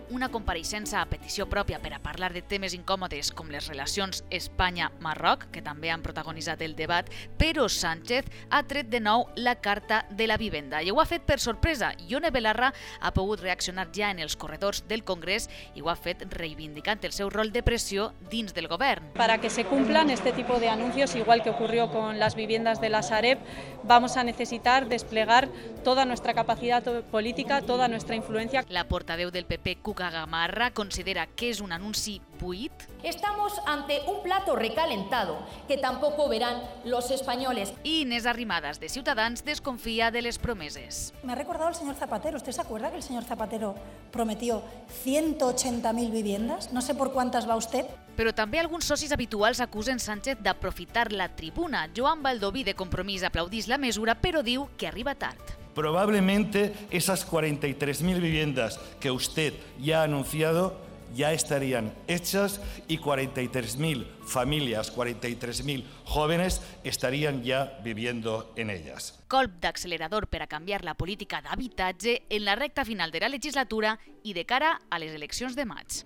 una 0.10 0.30
compareixença 0.32 1.02
a 1.02 1.08
petició 1.10 1.48
pròpia 1.52 1.80
per 1.84 1.92
a 1.96 2.00
parlar 2.00 2.30
de 2.34 2.42
temes 2.46 2.74
incòmodes 2.78 3.34
com 3.36 3.50
les 3.52 3.68
relacions 3.68 4.24
Espanya-Marroc, 4.32 5.48
que 5.52 5.64
també 5.64 5.92
han 5.92 6.04
protagonitzat 6.06 6.62
el 6.64 6.76
debat, 6.78 7.10
però 7.40 7.68
Sánchez 7.68 8.30
ha 8.50 8.62
tret 8.70 8.88
de 8.90 9.02
nou 9.04 9.26
la 9.36 9.58
carta 9.60 10.06
de 10.10 10.28
la 10.30 10.38
vivenda 10.40 10.82
i 10.82 10.92
ho 10.92 11.02
ha 11.02 11.08
fet 11.10 11.26
per 11.28 11.40
sorpresa. 11.44 11.92
Ione 12.08 12.32
Belarra 12.32 12.72
ha 13.02 13.12
pogut 13.12 13.44
reaccionar 13.44 13.90
ja 13.96 14.12
en 14.12 14.22
els 14.24 14.38
corredors 14.40 14.86
del 14.88 15.04
Congrés 15.04 15.50
i 15.76 15.84
ho 15.84 15.92
ha 15.92 15.98
fet 16.00 16.24
reivindicant 16.32 17.04
el 17.04 17.16
seu 17.16 17.30
rol 17.30 17.52
de 17.52 17.64
pressió 17.64 18.14
dins 18.32 18.56
del 18.56 18.70
govern. 18.72 19.12
Para 19.18 19.40
que 19.42 19.50
se 19.50 19.66
cumplan 19.66 20.10
este 20.10 20.32
tipo 20.32 20.60
de 20.60 20.70
anuncios, 20.70 21.16
igual 21.16 21.44
que 21.44 21.50
ocurrió 21.50 21.92
con 21.92 22.20
las 22.20 22.36
viviendas 22.36 22.80
de 22.80 22.90
la 22.90 23.04
Sareb, 23.04 23.40
vamos 23.84 24.16
a 24.16 24.24
necesitar 24.24 24.88
desplegar 24.88 25.50
toda 25.84 26.06
nuestra 26.06 26.34
capacidad 26.34 26.84
política, 27.12 27.62
toda 27.62 27.88
nuestra 27.88 28.16
influencia. 28.16 28.64
La 28.70 28.88
portaveu 28.88 29.32
del 29.32 29.46
PP, 29.46 29.78
Cuc 29.82 29.97
Gamarra 29.98 30.72
considera 30.72 31.26
que 31.28 31.50
és 31.50 31.60
un 31.60 31.74
anunci 31.74 32.22
buit. 32.40 32.72
Estamos 33.04 33.54
ante 33.66 34.02
un 34.06 34.22
plato 34.22 34.56
recalentado 34.56 35.40
que 35.68 35.78
tampoco 35.78 36.30
verán 36.30 36.62
los 36.86 37.10
españoles. 37.12 37.74
I 37.84 38.02
Inés 38.02 38.26
Arrimadas, 38.26 38.80
de 38.80 38.90
Ciutadans, 38.90 39.44
desconfia 39.44 40.12
de 40.12 40.22
les 40.22 40.38
promeses. 40.38 41.14
Me 41.24 41.34
ha 41.34 41.36
recordado 41.36 41.70
el 41.70 41.76
señor 41.76 41.96
Zapatero. 41.96 42.38
¿Usted 42.38 42.52
se 42.52 42.62
acuerda 42.62 42.92
que 42.92 42.98
el 42.98 43.04
señor 43.04 43.24
Zapatero 43.24 43.76
prometió 44.12 44.64
180.000 45.04 46.12
viviendas? 46.12 46.72
No 46.72 46.82
sé 46.82 46.96
por 46.96 47.12
cuántas 47.12 47.50
va 47.50 47.56
usted. 47.56 47.86
Però 48.18 48.32
també 48.34 48.58
alguns 48.58 48.88
socis 48.90 49.12
habituals 49.14 49.60
acusen 49.62 50.00
Sánchez 50.02 50.40
d'aprofitar 50.42 51.12
la 51.14 51.30
tribuna. 51.36 51.86
Joan 51.96 52.24
Baldoví, 52.26 52.64
de 52.66 52.74
Compromís, 52.74 53.22
aplaudís 53.22 53.68
la 53.70 53.78
mesura, 53.78 54.18
però 54.18 54.42
diu 54.42 54.66
que 54.78 54.88
arriba 54.90 55.14
tard. 55.14 55.67
Probablemente 55.78 56.74
esas 56.90 57.30
43.000 57.30 58.20
viviendas 58.20 58.80
que 59.00 59.12
usted 59.12 59.54
ya 59.80 60.02
ha 60.02 60.06
anunciado 60.06 60.76
ya 61.14 61.34
estarían 61.34 61.94
hechas 62.08 62.60
y 62.88 62.98
43.000 62.98 64.08
familias, 64.26 64.92
43.000 64.92 65.84
jóvenes 66.04 66.64
estarían 66.84 67.44
ya 67.44 67.80
viviendo 67.84 68.52
en 68.56 68.72
ellas. 68.72 69.24
Colp 69.28 69.62
d'accelerador 69.62 70.26
per 70.26 70.42
a 70.42 70.48
canviar 70.48 70.84
la 70.84 70.96
política 70.96 71.44
d'habitatge 71.44 72.24
en 72.28 72.46
la 72.46 72.56
recta 72.56 72.84
final 72.84 73.12
de 73.12 73.20
la 73.20 73.30
legislatura 73.30 74.00
i 74.24 74.34
de 74.34 74.46
cara 74.46 74.82
a 74.90 74.98
les 74.98 75.14
eleccions 75.14 75.56
de 75.56 75.66
maig. 75.66 76.02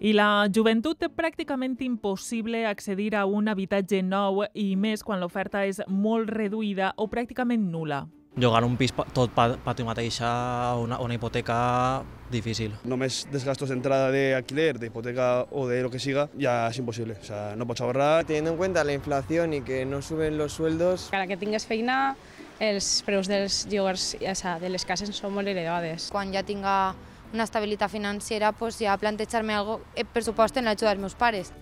I 0.00 0.10
la 0.12 0.48
joventut 0.50 0.98
té 0.98 1.06
pràcticament 1.06 1.78
impossible 1.86 2.66
accedir 2.66 3.14
a 3.14 3.26
un 3.30 3.46
habitatge 3.46 4.02
nou 4.02 4.42
i 4.58 4.74
més 4.74 5.06
quan 5.06 5.22
l'oferta 5.22 5.62
és 5.70 5.84
molt 5.86 6.34
reduïda 6.34 6.96
o 6.98 7.06
pràcticament 7.06 7.70
nula. 7.70 8.02
Llogar 8.36 8.64
un 8.66 8.76
pis 8.76 8.90
tot 9.14 9.30
pa- 9.30 9.54
pati 9.62 9.84
mateixa, 9.86 10.74
una, 10.82 10.98
una 10.98 11.14
hipoteca 11.14 12.02
difícil. 12.34 12.72
Només 12.82 13.28
desgastos 13.30 13.70
d'entrada 13.70 14.08
de 14.10 14.34
alquiler, 14.34 14.80
de 14.80 14.88
hipoteca 14.90 15.44
o 15.54 15.68
de 15.68 15.82
lo 15.84 15.90
que 15.90 16.00
siga, 16.02 16.28
ya 16.34 16.66
es 16.66 16.78
imposible. 16.78 17.14
O 17.20 17.24
sea, 17.24 17.54
no 17.54 17.64
pots 17.66 17.80
ahorrar. 17.80 18.24
Teniendo 18.24 18.50
en 18.50 18.56
cuenta 18.56 18.82
la 18.82 18.92
inflación 18.92 19.52
y 19.54 19.60
que 19.62 19.84
no 19.86 20.02
suben 20.02 20.36
los 20.36 20.52
sueldos, 20.52 21.06
Encara 21.12 21.28
que 21.28 21.36
tingues 21.36 21.64
feina, 21.66 22.16
els 22.58 23.02
preus 23.06 23.28
dels 23.30 23.68
lloguers 23.70 24.16
o 24.18 24.34
sea, 24.34 24.58
de 24.58 24.68
les 24.68 24.84
cases 24.84 25.14
són 25.14 25.30
molt 25.34 25.46
elevades. 25.46 26.08
Quan 26.10 26.34
ja 26.34 26.42
tinga 26.42 26.94
una 27.34 27.46
estabilitat 27.46 27.90
financera, 27.90 28.50
pues 28.50 28.80
ja 28.82 28.96
plantejar-me 28.98 29.54
algo, 29.54 29.80
eh, 29.94 30.04
pressupost 30.04 30.56
en 30.58 30.64
l'ajuda 30.66 30.90
dels 30.90 31.00
meus 31.06 31.14
pares. 31.14 31.52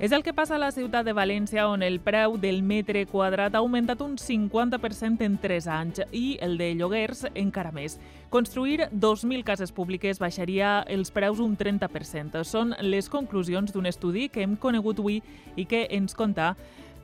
És 0.00 0.12
el 0.16 0.22
que 0.24 0.32
passa 0.32 0.54
a 0.56 0.58
la 0.58 0.70
ciutat 0.72 1.04
de 1.04 1.12
València, 1.12 1.66
on 1.68 1.82
el 1.84 1.98
preu 2.00 2.38
del 2.40 2.62
metre 2.64 3.02
quadrat 3.04 3.52
ha 3.52 3.60
augmentat 3.60 4.00
un 4.00 4.14
50% 4.16 5.26
en 5.26 5.34
3 5.42 5.66
anys 5.68 6.00
i 6.16 6.38
el 6.40 6.56
de 6.56 6.70
lloguers 6.78 7.26
encara 7.34 7.68
més. 7.68 7.98
Construir 8.32 8.88
2.000 8.94 9.44
cases 9.44 9.76
públiques 9.76 10.22
baixaria 10.22 10.78
els 10.88 11.12
preus 11.12 11.44
un 11.44 11.52
30%. 11.52 12.46
Són 12.48 12.72
les 12.80 13.12
conclusions 13.12 13.76
d'un 13.76 13.92
estudi 13.92 14.30
que 14.32 14.40
hem 14.40 14.56
conegut 14.56 15.04
avui 15.04 15.20
i 15.60 15.68
que 15.68 15.84
ens 15.92 16.16
conta 16.16 16.54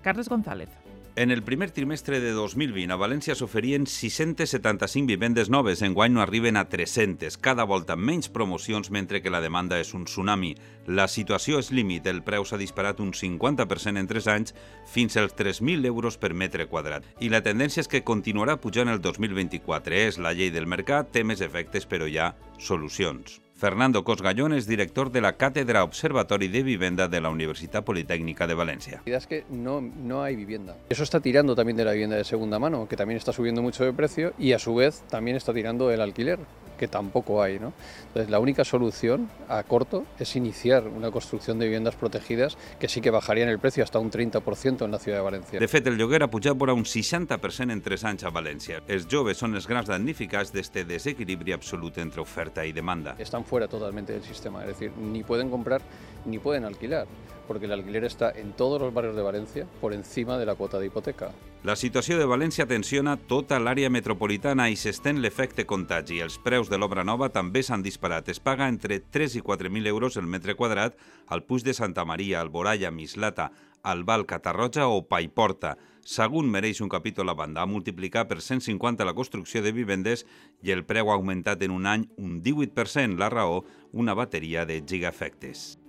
Carles 0.01 0.33
González. 0.33 0.86
En 1.19 1.31
el 1.31 1.43
primer 1.43 1.71
trimestre 1.71 2.21
de 2.21 2.33
2020 2.37 2.93
a 2.93 2.97
València 3.01 3.33
s'oferien 3.39 3.87
675 3.89 5.09
vivendes 5.09 5.49
noves, 5.49 5.81
enguany 5.81 6.13
no 6.13 6.21
arriben 6.21 6.59
a 6.61 6.67
300, 6.69 7.39
cada 7.41 7.65
volta 7.65 7.97
menys 7.97 8.29
promocions 8.29 8.91
mentre 8.93 9.23
que 9.25 9.33
la 9.33 9.41
demanda 9.41 9.79
és 9.81 9.95
un 9.97 10.05
tsunami. 10.05 10.53
La 10.85 11.09
situació 11.09 11.63
és 11.65 11.73
límit, 11.73 12.05
el 12.13 12.21
preu 12.27 12.45
s'ha 12.45 12.61
disparat 12.61 13.01
un 13.01 13.15
50% 13.17 13.97
en 13.97 14.13
3 14.13 14.29
anys 14.35 14.53
fins 14.93 15.17
als 15.17 15.33
3.000 15.41 15.89
euros 15.89 16.21
per 16.21 16.35
metre 16.37 16.69
quadrat. 16.69 17.09
I 17.25 17.33
la 17.33 17.41
tendència 17.41 17.81
és 17.81 17.89
que 17.89 18.05
continuarà 18.05 18.61
pujant 18.61 18.93
el 18.93 19.01
2024. 19.01 19.97
És 19.97 20.21
la 20.21 20.37
llei 20.37 20.53
del 20.53 20.69
mercat, 20.69 21.17
té 21.17 21.25
més 21.25 21.41
efectes 21.41 21.89
però 21.89 22.05
hi 22.05 22.21
ha 22.21 22.35
solucions. 22.61 23.41
Fernando 23.57 24.05
Cosgallón 24.05 24.53
es 24.53 24.67
director 24.67 25.11
de 25.11 25.23
la 25.23 25.39
Cátedra 25.39 25.83
Observatorio 25.83 26.51
de 26.51 26.63
Vivienda 26.63 27.09
de 27.09 27.23
la 27.23 27.31
Universidad 27.31 27.83
Politécnica 27.85 28.47
de 28.47 28.53
Valencia. 28.53 28.97
La 28.99 28.99
realidad 28.99 29.19
es 29.19 29.27
que 29.27 29.45
no, 29.49 29.81
no 29.81 30.23
hay 30.23 30.37
vivienda. 30.37 30.77
Eso 30.91 31.03
está 31.03 31.21
tirando 31.21 31.55
también 31.55 31.79
de 31.79 31.87
la 31.87 31.93
vivienda 31.93 32.17
de 32.17 32.25
segunda 32.25 32.59
mano, 32.59 32.87
que 32.87 32.97
también 32.97 33.17
está 33.17 33.33
subiendo 33.33 33.63
mucho 33.63 33.83
de 33.83 33.95
precio, 33.95 34.35
y 34.39 34.53
a 34.53 34.59
su 34.59 34.75
vez 34.75 35.03
también 35.09 35.39
está 35.39 35.55
tirando 35.55 35.89
del 35.89 36.03
alquiler, 36.03 36.39
que 36.77 36.89
tampoco 36.89 37.43
hay. 37.43 37.59
¿no? 37.59 37.73
Entonces, 38.09 38.31
la 38.31 38.39
única 38.39 38.65
solución 38.65 39.29
a 39.49 39.63
corto 39.63 40.05
es 40.19 40.37
iniciar 40.37 40.87
una 40.89 41.11
construcción 41.11 41.59
de 41.59 41.67
viviendas 41.67 41.97
protegidas 41.97 42.57
que 42.79 42.89
sí 42.89 43.01
que 43.01 43.11
bajarían 43.11 43.49
el 43.49 43.59
precio 43.59 43.83
hasta 43.83 43.99
un 43.99 44.11
30% 44.11 44.85
en 44.85 44.91
la 44.91 44.99
ciudad 44.99 45.19
de 45.19 45.25
Valencia. 45.25 45.61
De 45.61 45.69
fet, 45.69 45.87
el 45.87 45.97
lloguer 45.97 46.23
ha 46.23 46.31
pujat 46.31 46.57
vora 46.57 46.75
un 46.75 46.85
60% 46.85 47.73
en 47.73 47.83
3 47.83 48.05
anys 48.05 48.25
a 48.25 48.33
València. 48.33 48.83
Els 48.89 49.07
joves 49.11 49.39
són 49.41 49.57
els 49.57 49.67
grans 49.69 49.89
damnificats 49.89 50.53
d'este 50.55 50.85
desequilibri 50.89 51.55
absolut 51.57 51.99
entre 52.03 52.23
oferta 52.23 52.65
i 52.65 52.73
demanda. 52.77 53.17
Están 53.19 53.45
fuera 53.45 53.69
totalmente 53.69 54.13
del 54.13 54.23
sistema, 54.23 54.63
es 54.63 54.69
decir, 54.75 54.93
ni 54.97 55.23
pueden 55.23 55.51
comprar 55.51 55.83
ni 56.27 56.39
pueden 56.39 56.65
alquilar, 56.65 57.07
porque 57.47 57.67
el 57.67 57.73
alquiler 57.73 58.05
está 58.05 58.31
en 58.31 58.53
todos 58.53 58.81
los 58.81 58.93
barrios 58.93 59.17
de 59.17 59.23
Valencia 59.23 59.67
por 59.81 59.93
encima 59.93 60.39
de 60.39 60.47
la 60.47 60.55
cuota 60.55 60.79
de 60.79 60.87
hipoteca. 60.87 61.31
La 61.67 61.75
situació 61.75 62.15
de 62.15 62.29
València 62.31 62.63
tensiona 62.71 63.17
tota 63.19 63.57
l'àrea 63.59 63.89
metropolitana 63.91 64.69
i 64.71 64.77
s'estén 64.79 65.17
l'efecte 65.19 65.65
contagi. 65.67 66.21
Els 66.23 66.37
preus 66.45 66.69
de 66.71 66.79
l'obra 66.79 67.03
nova 67.03 67.27
també 67.35 67.59
s'han 67.67 67.83
disparat. 67.83 68.29
Es 68.31 68.39
paga 68.39 68.69
entre 68.71 69.01
3 69.01 69.35
i 69.41 69.43
4.000 69.43 69.91
euros 69.91 70.15
el 70.21 70.29
metre 70.31 70.55
quadrat 70.55 70.95
al 71.27 71.43
Puig 71.43 71.65
de 71.67 71.75
Santa 71.75 72.05
Maria, 72.07 72.39
Alboraya, 72.41 72.93
Mislata, 72.95 73.49
Albal, 73.83 74.29
Catarroja 74.31 74.87
o 74.87 75.09
Paiporta. 75.09 75.73
Sagunt 76.07 76.47
mereix 76.47 76.79
un 76.87 76.93
capítol 76.93 77.33
a 77.33 77.35
banda. 77.35 77.65
Ha 77.65 77.67
multiplicat 77.67 78.31
per 78.31 78.39
150 78.39 79.03
la 79.03 79.17
construcció 79.19 79.65
de 79.65 79.73
vivendes 79.75 80.23
i 80.63 80.71
el 80.71 80.85
preu 80.87 81.11
ha 81.11 81.19
augmentat 81.19 81.67
en 81.67 81.75
un 81.75 81.91
any 81.91 82.07
un 82.15 82.39
18%. 82.47 83.19
La 83.19 83.33
raó, 83.35 83.65
una 83.91 84.15
bateria 84.15 84.63
de 84.71 84.85
gigafectes. 84.87 85.86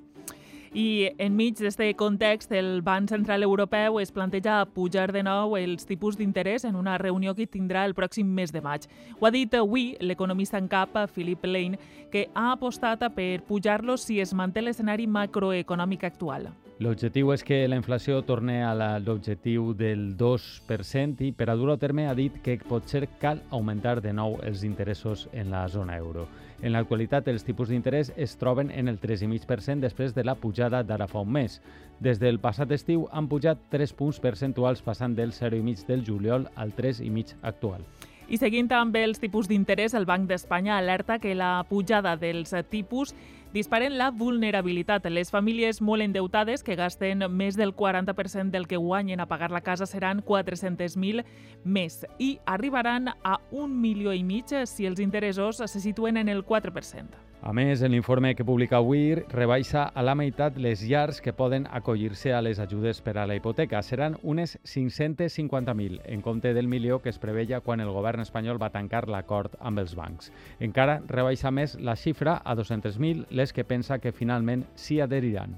I 0.78 1.10
enmig 1.18 1.56
d'aquest 1.58 1.98
context, 1.98 2.52
el 2.54 2.84
Banc 2.86 3.10
Central 3.10 3.42
Europeu 3.42 3.96
es 3.98 4.12
planteja 4.14 4.60
pujar 4.76 5.08
de 5.10 5.24
nou 5.26 5.56
els 5.58 5.88
tipus 5.90 6.20
d'interès 6.20 6.68
en 6.70 6.78
una 6.78 7.00
reunió 7.02 7.34
que 7.34 7.48
tindrà 7.50 7.88
el 7.90 7.96
pròxim 7.98 8.30
mes 8.30 8.54
de 8.54 8.62
maig. 8.62 8.86
Ho 9.18 9.26
ha 9.26 9.34
dit 9.34 9.58
avui 9.58 9.96
l'economista 10.06 10.62
en 10.62 10.70
cap, 10.70 10.94
Philip 11.16 11.50
Lane, 11.50 11.82
que 12.14 12.28
ha 12.36 12.52
apostat 12.52 13.10
per 13.16 13.42
pujar-los 13.50 14.06
si 14.06 14.22
es 14.22 14.38
manté 14.38 14.62
l'escenari 14.62 15.10
macroeconòmic 15.10 16.06
actual. 16.14 16.52
L'objectiu 16.78 17.32
és 17.34 17.42
que 17.42 17.64
la 17.66 17.78
inflació 17.80 18.20
torni 18.22 18.60
a 18.62 18.70
l'objectiu 19.02 19.72
del 19.74 20.12
2% 20.18 21.24
i 21.26 21.32
per 21.34 21.48
a 21.50 21.56
dur-ho 21.58 21.74
a 21.74 21.80
terme 21.82 22.04
ha 22.06 22.14
dit 22.14 22.36
que 22.46 22.60
potser 22.62 23.08
cal 23.18 23.40
augmentar 23.50 23.96
de 24.06 24.12
nou 24.14 24.36
els 24.46 24.62
interessos 24.62 25.24
en 25.34 25.50
la 25.50 25.64
zona 25.74 25.96
euro. 25.98 26.28
En 26.62 26.76
l'actualitat, 26.76 27.32
els 27.34 27.46
tipus 27.48 27.72
d'interès 27.74 28.12
es 28.16 28.38
troben 28.38 28.70
en 28.70 28.92
el 28.92 29.00
3,5% 29.02 29.82
després 29.82 30.14
de 30.14 30.24
la 30.24 30.36
pujada 30.38 30.84
d'ara 30.84 31.08
fa 31.10 31.24
un 31.26 31.32
mes. 31.34 31.58
Des 32.00 32.22
del 32.22 32.38
passat 32.38 32.70
estiu 32.70 33.08
han 33.12 33.26
pujat 33.26 33.58
3 33.74 33.96
punts 33.98 34.22
percentuals 34.22 34.86
passant 34.86 35.18
del 35.18 35.34
0,5 35.34 35.88
del 35.90 36.06
juliol 36.06 36.46
al 36.54 36.76
3,5 36.78 37.40
actual. 37.42 37.82
I 38.30 38.38
seguint 38.38 38.68
també 38.68 39.06
els 39.08 39.22
tipus 39.24 39.48
d'interès, 39.48 39.94
el 39.96 40.06
Banc 40.06 40.28
d'Espanya 40.28 40.78
alerta 40.78 41.18
que 41.18 41.34
la 41.34 41.64
pujada 41.70 42.18
dels 42.20 42.54
tipus 42.70 43.16
disparen 43.54 43.98
la 43.98 44.10
vulnerabilitat. 44.12 45.06
Les 45.12 45.32
famílies 45.32 45.82
molt 45.82 46.04
endeutades 46.04 46.64
que 46.64 46.76
gasten 46.76 47.26
més 47.32 47.58
del 47.58 47.76
40% 47.76 48.52
del 48.52 48.68
que 48.68 48.78
guanyen 48.78 49.20
a 49.20 49.28
pagar 49.28 49.52
la 49.52 49.62
casa 49.62 49.86
seran 49.86 50.24
400.000 50.24 51.24
més 51.64 52.04
i 52.20 52.40
arribaran 52.46 53.14
a 53.24 53.40
un 53.52 53.80
milió 53.82 54.14
i 54.14 54.24
mig 54.24 54.54
si 54.66 54.86
els 54.86 55.00
interessos 55.00 55.64
se 55.64 55.80
situen 55.80 56.18
en 56.18 56.30
el 56.30 56.46
4%. 56.46 57.28
A 57.42 57.54
més, 57.54 57.84
en 57.86 57.94
l'informe 57.94 58.34
que 58.36 58.46
publica 58.46 58.80
avui 58.82 59.14
rebaixa 59.30 59.84
a 59.94 60.04
la 60.04 60.16
meitat 60.18 60.58
les 60.58 60.82
llars 60.82 61.22
que 61.22 61.36
poden 61.38 61.68
acollir-se 61.70 62.34
a 62.34 62.42
les 62.42 62.60
ajudes 62.60 63.00
per 63.06 63.18
a 63.18 63.28
la 63.30 63.38
hipoteca. 63.38 63.82
Seran 63.86 64.18
unes 64.24 64.58
550.000, 64.66 66.02
en 66.06 66.22
compte 66.26 66.54
del 66.58 66.68
milió 66.68 67.00
que 67.00 67.14
es 67.14 67.22
preveia 67.22 67.62
quan 67.62 67.80
el 67.80 67.94
govern 67.94 68.26
espanyol 68.26 68.62
va 68.62 68.74
tancar 68.74 69.06
l'acord 69.08 69.56
amb 69.62 69.80
els 69.80 69.96
bancs. 69.96 70.32
Encara 70.60 71.00
rebaixa 71.08 71.54
més 71.54 71.78
la 71.80 71.96
xifra 71.96 72.42
a 72.44 72.58
200.000 72.58 73.28
les 73.30 73.54
que 73.54 73.64
pensa 73.64 74.00
que 74.00 74.12
finalment 74.12 74.66
s'hi 74.76 75.00
adheriran. 75.06 75.56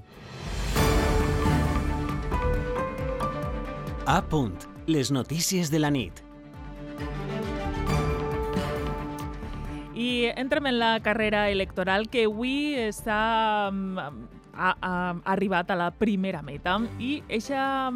A 4.06 4.22
punt. 4.28 4.58
Les 4.86 5.10
notícies 5.10 5.70
de 5.70 5.78
la 5.78 5.90
nit. 5.90 6.29
I 10.00 10.32
entrem 10.34 10.66
en 10.66 10.78
la 10.78 10.98
carrera 11.00 11.50
electoral 11.50 12.06
que 12.08 12.22
avui 12.24 12.72
està 12.80 13.68
mm, 13.68 13.98
ha, 14.56 14.70
ha 14.80 14.92
arribat 15.34 15.68
a 15.70 15.76
la 15.76 15.90
primera 15.92 16.40
meta 16.40 16.78
i 16.96 17.18
aquesta 17.26 17.90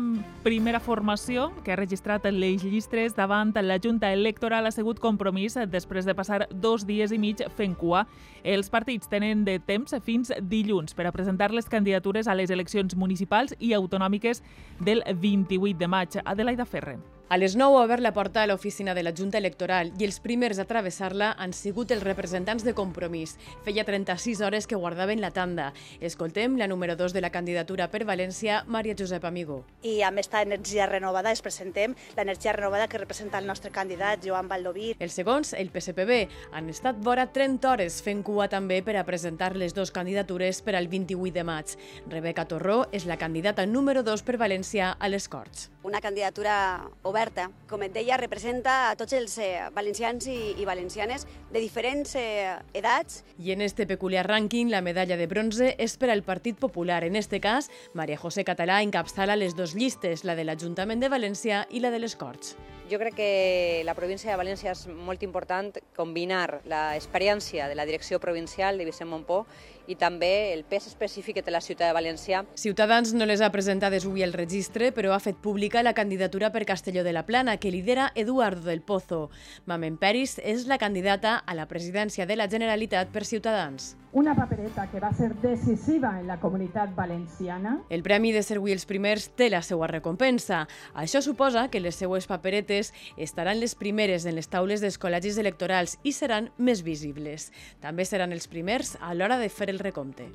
primera 0.45 0.83
formació 0.85 1.47
que 1.65 1.73
ha 1.73 1.79
registrat 1.81 2.29
les 2.29 2.61
llistres 2.61 3.17
davant 3.17 3.55
la 3.65 3.79
Junta 3.81 4.13
Electoral 4.13 4.69
ha 4.69 4.75
sigut 4.75 5.01
compromís 5.01 5.57
després 5.73 6.05
de 6.05 6.15
passar 6.15 6.43
dos 6.51 6.85
dies 6.85 7.13
i 7.13 7.19
mig 7.19 7.41
fent 7.57 7.73
cua. 7.73 8.05
Els 8.45 8.69
partits 8.69 9.09
tenen 9.09 9.47
de 9.49 9.57
temps 9.59 9.97
fins 10.05 10.33
dilluns 10.43 10.93
per 10.93 11.09
a 11.09 11.13
presentar 11.17 11.53
les 11.57 11.73
candidatures 11.73 12.29
a 12.29 12.37
les 12.37 12.51
eleccions 12.51 12.97
municipals 12.97 13.57
i 13.61 13.73
autonòmiques 13.73 14.45
del 14.81 15.01
28 15.09 15.79
de 15.79 15.89
maig. 15.89 16.21
Adelaida 16.25 16.69
Ferrer. 16.69 17.14
A 17.27 17.39
les 17.39 17.57
9 17.57 17.79
ha 17.79 17.85
obert 17.87 18.03
la 18.05 18.13
porta 18.13 18.43
a 18.43 18.47
l'oficina 18.47 18.93
de 18.93 19.03
la 19.03 19.15
Junta 19.17 19.39
Electoral 19.41 19.95
i 19.97 20.05
els 20.05 20.19
primers 20.21 20.59
a 20.61 20.67
travessar-la 20.69 21.31
han 21.41 21.55
sigut 21.57 21.91
els 21.95 22.03
representants 22.05 22.67
de 22.67 22.75
Compromís. 22.77 23.39
Feia 23.65 23.87
36 23.89 24.43
hores 24.45 24.67
que 24.69 24.77
guardaven 24.77 25.23
la 25.23 25.31
tanda. 25.33 25.71
Escoltem 26.05 26.59
la 26.61 26.69
número 26.69 26.97
2 27.01 27.15
de 27.17 27.23
la 27.25 27.31
candidatura 27.33 27.89
per 27.89 28.03
València, 28.05 28.61
Maria 28.69 28.95
Josep 28.99 29.25
Amigo. 29.25 29.63
I 29.81 30.03
amb 30.05 30.21
aquesta 30.21 30.43
energia 30.45 30.85
renovada 30.85 31.33
es 31.33 31.41
presentem 31.41 31.95
l'energia 32.15 32.53
renovada 32.53 32.91
que 32.93 33.01
representa 33.01 33.41
el 33.41 33.49
nostre 33.49 33.73
candidat, 33.73 34.21
Joan 34.21 34.53
Baldoví. 34.53 34.93
Els 35.01 35.17
segons, 35.17 35.55
el 35.57 35.73
PSPB, 35.73 36.29
han 36.53 36.69
estat 36.69 37.01
vora 37.01 37.31
30 37.33 37.73
hores 37.73 38.03
fent 38.05 38.21
cua 38.23 38.51
també 38.53 38.83
per 38.85 38.99
a 39.01 39.07
presentar 39.09 39.55
les 39.57 39.73
dues 39.73 39.95
candidatures 39.97 40.61
per 40.61 40.77
al 40.77 40.93
28 40.93 41.33
de 41.33 41.49
maig. 41.49 41.73
Rebeca 42.05 42.45
Torró 42.45 42.83
és 42.93 43.09
la 43.09 43.17
candidata 43.17 43.65
número 43.65 44.05
2 44.05 44.29
per 44.29 44.37
València 44.37 44.93
a 44.93 45.09
les 45.09 45.33
Corts. 45.33 45.71
Una 45.85 46.01
candidatura 46.01 46.85
oberta. 47.15 47.47
Com 47.71 47.85
et 47.87 47.95
deia, 47.95 48.19
representa 48.19 48.91
a 48.91 48.97
tots 48.99 49.15
els 49.15 49.39
eh, 49.39 49.69
valencians 49.75 50.27
i, 50.27 50.57
i 50.59 50.67
valencianes 50.67 51.29
de 51.53 51.63
diferents 51.63 52.17
eh, 52.19 52.51
edats. 52.75 53.23
I 53.39 53.55
en 53.55 53.63
este 53.63 53.87
peculiar 53.87 54.27
rànquing, 54.27 54.73
la 54.75 54.83
medalla 54.83 55.19
de 55.21 55.31
bronze 55.31 55.75
és 55.79 55.95
per 56.01 56.11
al 56.11 56.25
Partit 56.27 56.59
Popular. 56.59 57.05
En 57.07 57.15
este 57.15 57.41
cas, 57.41 57.71
Maria 57.95 58.19
José 58.19 58.45
Català 58.45 58.83
encapçala 58.83 59.39
les 59.39 59.55
dues 59.55 59.77
llistes, 59.79 60.27
la 60.27 60.35
de 60.35 60.45
l'Ajuntament 60.45 61.01
de 61.01 61.13
València 61.13 61.65
i 61.71 61.85
la 61.85 61.95
de 61.95 62.03
les 62.03 62.19
Corts. 62.19 62.57
Jo 62.91 62.99
crec 63.01 63.15
que 63.17 63.83
la 63.87 63.95
província 63.97 64.29
de 64.29 64.37
València 64.37 64.75
és 64.75 64.83
molt 64.93 65.23
important 65.25 65.71
combinar 65.97 66.61
l'experiència 66.69 67.71
de 67.71 67.79
la 67.79 67.87
direcció 67.89 68.19
provincial 68.21 68.77
de 68.77 68.85
Vicent 68.85 69.09
Montpó 69.09 69.45
i 69.87 69.97
també 69.97 70.53
el 70.53 70.65
pes 70.69 70.87
específic 70.91 71.39
que 71.39 71.43
té 71.45 71.53
la 71.55 71.63
ciutat 71.65 71.91
de 71.91 71.97
València. 71.97 72.45
Ciutadans 72.59 73.15
no 73.15 73.27
les 73.27 73.43
ha 73.45 73.51
presentades 73.55 74.07
avui 74.07 74.25
el 74.27 74.33
registre, 74.33 74.93
però 74.93 75.15
ha 75.15 75.23
fet 75.23 75.41
pública 75.43 75.83
la 75.83 75.95
candidatura 75.95 76.53
per 76.53 76.65
Castelló 76.69 77.05
de 77.05 77.13
la 77.13 77.27
Plana, 77.27 77.59
que 77.59 77.71
lidera 77.71 78.13
Eduardo 78.15 78.69
del 78.69 78.83
Pozo. 78.83 79.29
Mamen 79.67 79.99
Peris 79.99 80.39
és 80.45 80.69
la 80.71 80.79
candidata 80.79 81.37
a 81.39 81.55
la 81.55 81.69
presidència 81.69 82.27
de 82.27 82.37
la 82.37 82.49
Generalitat 82.49 83.13
per 83.13 83.25
Ciutadans. 83.25 83.95
Una 84.15 84.37
papereta 84.37 84.87
que 84.93 85.01
va 85.01 85.13
ser 85.13 85.33
decisiva 85.43 86.21
en 86.21 86.29
la 86.29 86.39
comunitat 86.39 86.95
valenciana. 86.95 87.81
El 87.91 88.05
Premi 88.07 88.31
de 88.31 88.45
Servir 88.47 88.77
els 88.77 88.87
Primers 88.87 89.27
té 89.35 89.49
la 89.51 89.59
seva 89.67 89.89
recompensa. 89.91 90.69
Això 90.95 91.19
suposa 91.19 91.67
que 91.67 91.83
les 91.83 91.99
seues 91.99 92.29
paperetes 92.31 92.93
estaran 93.19 93.59
les 93.59 93.75
primeres 93.75 94.23
en 94.23 94.39
les 94.39 94.47
taules 94.47 94.79
dels 94.87 95.01
col·legis 95.03 95.41
electorals 95.43 95.99
i 96.07 96.15
seran 96.15 96.53
més 96.59 96.85
visibles. 96.87 97.51
També 97.83 98.07
seran 98.07 98.31
els 98.31 98.47
primers 98.47 98.95
a 99.03 99.19
l'hora 99.19 99.41
de 99.43 99.51
fer 99.51 99.67
el 99.75 99.83
recompte. 99.83 100.31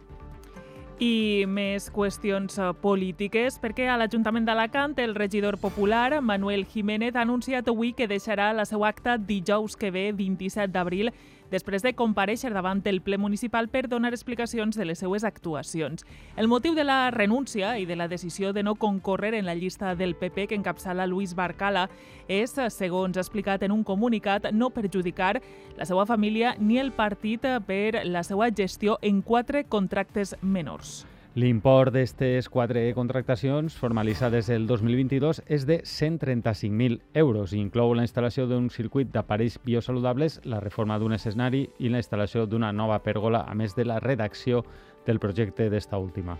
I 0.99 1.47
més 1.47 1.87
qüestions 1.95 2.59
eh, 2.59 2.73
polítiques, 2.83 3.61
perquè 3.63 3.87
a 3.87 3.95
l'Ajuntament 3.95 4.43
d'Alacant 4.43 4.99
el 4.99 5.15
regidor 5.15 5.55
popular 5.55 6.19
Manuel 6.19 6.67
Jiménez 6.67 7.15
ha 7.15 7.23
anunciat 7.23 7.71
avui 7.71 7.93
que 7.95 8.11
deixarà 8.11 8.51
la 8.51 8.67
seva 8.67 8.89
acta 8.91 9.15
dijous 9.15 9.79
que 9.79 9.95
ve, 9.95 10.09
27 10.11 10.67
d'abril, 10.75 11.15
després 11.51 11.83
de 11.83 11.93
compareixer 11.97 12.53
davant 12.53 12.81
el 12.85 13.01
ple 13.01 13.17
municipal 13.17 13.67
per 13.67 13.88
donar 13.89 14.13
explicacions 14.13 14.77
de 14.77 14.85
les 14.85 14.99
seues 15.01 15.23
actuacions. 15.23 16.05
El 16.38 16.47
motiu 16.47 16.75
de 16.77 16.85
la 16.85 17.12
renúncia 17.12 17.77
i 17.79 17.85
de 17.89 17.97
la 17.97 18.07
decisió 18.07 18.53
de 18.53 18.63
no 18.63 18.75
concórrer 18.75 19.33
en 19.33 19.45
la 19.45 19.55
llista 19.55 19.95
del 19.95 20.15
PP 20.15 20.47
que 20.47 20.55
encapçala 20.55 21.07
Luis 21.07 21.35
Barcala 21.35 21.89
és, 22.27 22.53
segons 22.69 23.17
ha 23.17 23.25
explicat 23.25 23.63
en 23.63 23.73
un 23.73 23.83
comunicat, 23.83 24.51
no 24.53 24.69
perjudicar 24.69 25.41
la 25.77 25.85
seva 25.89 26.05
família 26.05 26.55
ni 26.59 26.79
el 26.79 26.91
partit 26.93 27.45
per 27.65 28.05
la 28.05 28.23
seva 28.23 28.51
gestió 28.53 28.99
en 29.01 29.21
quatre 29.21 29.65
contractes 29.65 30.35
menors. 30.41 31.08
L'import 31.37 31.93
d'aquestes 31.93 32.47
quatre 32.49 32.81
contractacions 32.97 33.75
formalitzades 33.77 34.47
el 34.49 34.63
2022 34.65 35.43
és 35.45 35.67
de 35.69 35.75
135.000 35.85 36.97
euros 37.21 37.53
i 37.53 37.59
inclou 37.61 37.93
la 37.93 38.01
instal·lació 38.01 38.47
d'un 38.49 38.71
circuit 38.73 39.11
d'aparells 39.13 39.59
biosaludables, 39.61 40.39
la 40.49 40.57
reforma 40.59 40.97
d'un 40.97 41.13
escenari 41.13 41.67
i 41.77 41.91
la 41.93 42.01
instal·lació 42.01 42.47
d'una 42.49 42.71
nova 42.73 42.97
pèrgola, 43.05 43.43
a 43.45 43.53
més 43.53 43.77
de 43.77 43.85
la 43.85 43.99
redacció 44.01 44.63
del 45.05 45.21
projecte 45.21 45.69
d'esta 45.69 46.01
última. 46.01 46.39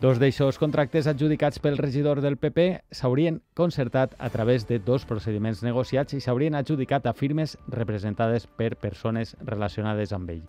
Dos 0.00 0.16
d'aixòs 0.18 0.56
contractes 0.58 1.06
adjudicats 1.06 1.60
pel 1.60 1.76
regidor 1.76 2.22
del 2.24 2.38
PP 2.40 2.64
s'haurien 2.96 3.42
concertat 3.52 4.16
a 4.18 4.30
través 4.32 4.64
de 4.66 4.78
dos 4.80 5.04
procediments 5.04 5.60
negociats 5.62 6.16
i 6.16 6.22
s'haurien 6.24 6.56
adjudicat 6.56 7.04
a 7.06 7.12
firmes 7.12 7.58
representades 7.68 8.48
per 8.48 8.76
persones 8.80 9.36
relacionades 9.44 10.16
amb 10.16 10.32
ell. 10.32 10.42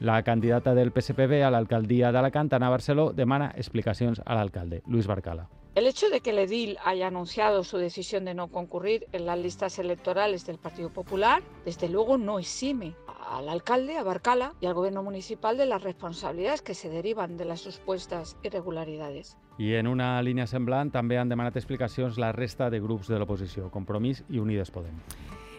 La 0.00 0.22
candidata 0.22 0.74
del 0.74 0.92
PSPB 0.92 1.42
a 1.44 1.50
la 1.50 1.58
alcaldía 1.58 2.12
de 2.12 2.18
Alacant, 2.18 2.52
Ana 2.52 2.70
Barceló, 2.70 3.12
demana 3.12 3.52
explicacions 3.56 4.22
al 4.24 4.38
alcalde, 4.38 4.82
Luis 4.86 5.08
Barcala. 5.08 5.48
El 5.74 5.86
hecho 5.88 6.08
de 6.08 6.20
que 6.20 6.30
el 6.30 6.38
edil 6.38 6.76
haya 6.84 7.08
anunciado 7.08 7.64
su 7.64 7.78
decisión 7.78 8.24
de 8.24 8.34
no 8.34 8.48
concurrir 8.48 9.06
en 9.12 9.26
las 9.26 9.38
listas 9.38 9.78
electorales 9.78 10.46
del 10.46 10.58
Partido 10.58 10.90
Popular, 10.90 11.42
desde 11.64 11.88
luego 11.88 12.16
no 12.16 12.38
exime 12.38 12.94
al 13.28 13.48
alcalde, 13.48 13.96
a 13.96 14.04
Barcala 14.04 14.54
y 14.60 14.66
al 14.66 14.74
gobierno 14.74 15.02
municipal 15.02 15.56
de 15.56 15.66
las 15.66 15.82
responsabilidades 15.82 16.62
que 16.62 16.74
se 16.74 16.88
derivan 16.88 17.36
de 17.36 17.44
las 17.44 17.60
supuestas 17.60 18.36
irregularidades. 18.42 19.36
I 19.58 19.74
en 19.74 19.88
una 19.90 20.22
línia 20.22 20.46
semblant 20.46 20.92
també 20.94 21.18
han 21.18 21.28
demanat 21.28 21.58
explicacions 21.58 22.18
la 22.22 22.30
resta 22.30 22.70
de 22.70 22.78
grups 22.78 23.10
de 23.10 23.18
l'oposició, 23.18 23.72
Compromís 23.74 24.22
i 24.30 24.38
Unides 24.38 24.70
Podem. 24.70 24.94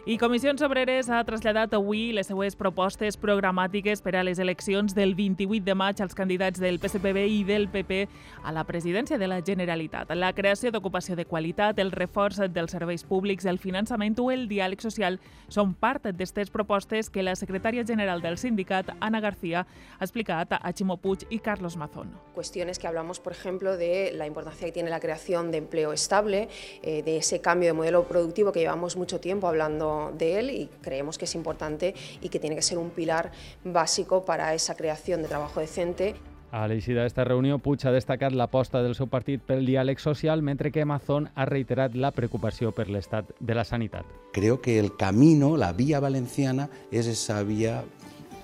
I 0.10 0.17
Comissions 0.17 0.63
Obreres 0.65 1.06
ha 1.13 1.19
traslladat 1.22 1.76
avui 1.78 2.08
les 2.17 2.26
seues 2.26 2.56
propostes 2.58 3.13
programàtiques 3.22 4.00
per 4.02 4.15
a 4.17 4.24
les 4.26 4.39
eleccions 4.41 4.95
del 4.98 5.12
28 5.13 5.62
de 5.67 5.76
maig 5.78 6.00
als 6.02 6.15
candidats 6.17 6.58
del 6.58 6.80
PSPB 6.82 7.28
i 7.30 7.43
del 7.45 7.67
PP 7.69 8.08
a 8.41 8.50
la 8.50 8.63
presidència 8.65 9.19
de 9.22 9.28
la 9.30 9.38
Generalitat. 9.45 10.10
La 10.17 10.32
creació 10.34 10.72
d'ocupació 10.74 11.13
de 11.13 11.28
qualitat, 11.30 11.78
el 11.78 11.91
reforç 11.93 12.39
dels 12.50 12.74
serveis 12.74 13.04
públics, 13.06 13.45
el 13.45 13.62
finançament 13.62 14.17
o 14.17 14.32
el 14.34 14.48
diàleg 14.50 14.82
social 14.82 15.19
són 15.45 15.76
part 15.78 16.08
d'aquestes 16.08 16.50
propostes 16.50 17.13
que 17.13 17.22
la 17.22 17.38
secretària 17.38 17.86
general 17.86 18.26
del 18.26 18.39
sindicat, 18.41 18.89
Ana 19.00 19.22
García, 19.22 19.67
ha 20.00 20.04
explicat 20.10 20.58
a 20.58 20.74
Chimo 20.74 20.98
Puig 20.98 21.28
y 21.30 21.38
Carlos 21.38 21.78
Mazón. 21.78 22.10
Cuestiones 22.34 22.80
que 22.80 22.88
hablamos, 22.88 23.19
por 23.19 23.34
ejemplo, 23.34 23.78
de 23.78 24.10
la 24.15 24.26
importancia 24.26 24.65
que 24.65 24.74
tiene 24.74 24.89
la 24.89 25.02
creación 25.02 25.52
de 25.52 25.62
estable, 25.93 26.50
eh, 26.82 27.04
de 27.04 27.17
ese 27.17 27.41
cambio 27.41 27.69
de 27.69 27.74
modelo 27.74 28.06
productivo 28.06 28.52
que 28.52 28.62
llevamos 28.62 28.98
mucho 28.98 29.19
tiempo 29.19 29.48
hablando 29.48 29.98
de 30.17 30.39
él 30.39 30.49
y 30.49 30.69
creemos 30.81 31.17
que 31.17 31.25
es 31.25 31.35
importante 31.35 31.93
y 32.21 32.29
que 32.29 32.39
tiene 32.39 32.55
que 32.55 32.62
ser 32.62 32.77
un 32.77 32.89
pilar 32.89 33.31
básico 33.63 34.25
para 34.25 34.53
esa 34.53 34.75
creación 34.75 35.21
de 35.21 35.27
trabajo 35.27 35.59
decente. 35.59 36.15
A 36.51 36.65
l'eixida 36.65 37.03
d'esta 37.05 37.21
reunió, 37.27 37.59
Puig 37.62 37.83
ha 37.85 37.91
destacat 37.93 38.33
l'aposta 38.33 38.79
del 38.81 38.95
seu 38.97 39.05
partit 39.05 39.43
pel 39.45 39.67
diàleg 39.67 39.99
social, 40.01 40.41
mentre 40.41 40.71
que 40.73 40.81
Mazón 40.81 41.27
ha 41.35 41.45
reiterat 41.45 41.93
la 41.93 42.09
preocupació 42.09 42.71
per 42.73 42.88
l'estat 42.89 43.29
de 43.38 43.53
la 43.53 43.65
sanitat. 43.69 44.07
Creo 44.33 44.57
que 44.59 44.79
el 44.79 44.95
camino, 44.97 45.57
la 45.57 45.73
vía 45.73 45.99
valenciana, 45.99 46.71
es 46.89 47.05
esa 47.05 47.43
vía 47.43 47.83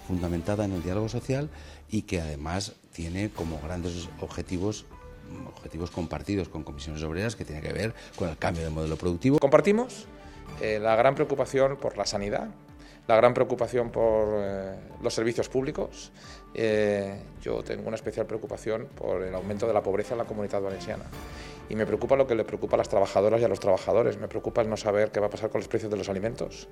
fundamentada 0.07 0.65
en 0.65 0.73
el 0.73 0.83
diálogo 0.83 1.09
social 1.09 1.49
y 1.89 2.03
que 2.03 2.21
además 2.21 2.75
tiene 2.93 3.31
como 3.31 3.59
grandes 3.59 4.07
objetivos 4.21 4.85
objetivos 5.47 5.89
compartidos 5.89 6.49
con 6.49 6.63
comisiones 6.63 7.01
obreras 7.01 7.35
que 7.35 7.45
tiene 7.45 7.61
que 7.61 7.73
ver 7.73 7.95
con 8.15 8.29
el 8.29 8.37
cambio 8.37 8.63
de 8.63 8.69
modelo 8.69 8.95
productivo. 8.95 9.39
Compartimos 9.39 10.05
eh, 10.61 10.79
la 10.79 10.95
gran 10.95 11.15
preocupación 11.15 11.77
por 11.77 11.97
la 11.97 12.05
sanidad, 12.05 12.47
la 13.07 13.15
gran 13.15 13.33
preocupación 13.33 13.91
por 13.91 14.27
eh, 14.37 14.75
los 15.01 15.13
servicios 15.13 15.49
públicos. 15.49 16.11
Eh, 16.53 17.19
yo 17.41 17.63
tengo 17.63 17.87
una 17.87 17.95
especial 17.95 18.25
preocupación 18.25 18.87
por 18.95 19.21
el 19.23 19.35
aumento 19.35 19.67
de 19.67 19.73
la 19.73 19.83
pobreza 19.83 20.13
en 20.13 20.19
la 20.19 20.25
comunidad 20.25 20.61
valenciana. 20.61 21.03
Y 21.69 21.75
me 21.75 21.85
preocupa 21.85 22.15
lo 22.15 22.27
que 22.27 22.35
le 22.35 22.45
preocupa 22.45 22.75
a 22.75 22.77
las 22.77 22.89
trabajadoras 22.89 23.41
y 23.41 23.43
a 23.43 23.47
los 23.47 23.59
trabajadores. 23.59 24.17
Me 24.17 24.27
preocupa 24.27 24.61
el 24.61 24.69
no 24.69 24.77
saber 24.77 25.11
qué 25.11 25.19
va 25.19 25.27
a 25.27 25.29
pasar 25.29 25.49
con 25.49 25.59
los 25.59 25.67
precios 25.67 25.91
de 25.91 25.97
los 25.97 26.09
alimentos. 26.09 26.67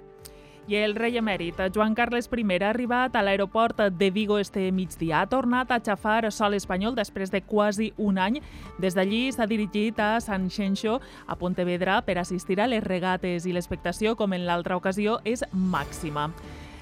I 0.63 0.77
el 0.79 0.93
rei 0.95 1.17
emèrit 1.19 1.57
Joan 1.75 1.91
Carles 1.93 2.29
I 2.31 2.43
ha 2.61 2.69
arribat 2.69 3.15
a 3.15 3.21
l'aeroport 3.21 3.81
de 3.91 4.09
Vigo 4.11 4.37
este 4.39 4.71
migdia. 4.71 5.19
Ha 5.19 5.27
tornat 5.27 5.71
a 5.71 5.81
xafar 5.83 6.31
sol 6.31 6.53
espanyol 6.53 6.95
després 6.95 7.31
de 7.31 7.41
quasi 7.41 7.91
un 7.97 8.17
any. 8.17 8.39
Des 8.79 8.95
d'allí 8.95 9.29
s'ha 9.31 9.45
dirigit 9.45 9.99
a 9.99 10.21
San 10.21 10.49
Xenxo, 10.49 11.01
a 11.27 11.35
Pontevedra, 11.35 12.01
per 12.01 12.17
assistir 12.17 12.61
a 12.61 12.67
les 12.67 12.83
regates 12.83 13.45
i 13.45 13.51
l'expectació, 13.51 14.15
com 14.15 14.31
en 14.31 14.45
l'altra 14.45 14.77
ocasió, 14.77 15.19
és 15.25 15.43
màxima. 15.51 16.31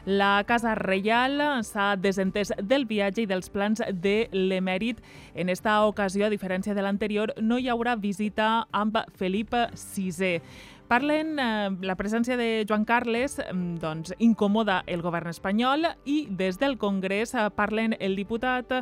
La 0.06 0.44
Casa 0.48 0.74
Reial 0.74 1.38
s'ha 1.62 1.91
desentès 1.94 2.50
del 2.58 2.88
viatge 2.89 3.22
i 3.22 3.28
dels 3.30 3.52
plans 3.54 3.84
de 3.94 4.30
l'emèrit. 4.34 4.98
En 5.36 5.50
esta 5.50 5.76
ocasió, 5.86 6.26
a 6.26 6.34
diferència 6.34 6.74
de 6.74 6.82
l'anterior, 6.82 7.36
no 7.38 7.60
hi 7.60 7.70
haurà 7.70 7.94
visita 7.96 8.65
amb 8.72 8.98
Felip 9.13 9.54
VI. 9.54 10.39
Parlen, 10.91 11.38
eh, 11.39 11.69
la 11.88 11.93
presència 11.95 12.36
de 12.36 12.65
Joan 12.67 12.84
Carles 12.84 13.38
mm, 13.39 13.77
doncs, 13.80 14.12
incomoda 14.19 14.82
el 14.91 14.99
govern 14.99 15.32
espanyol 15.32 15.88
i 16.04 16.25
des 16.27 16.60
del 16.60 16.75
Congrés 16.82 17.32
eh, 17.32 17.45
parlen 17.56 17.95
el 17.95 18.17
diputat 18.19 18.73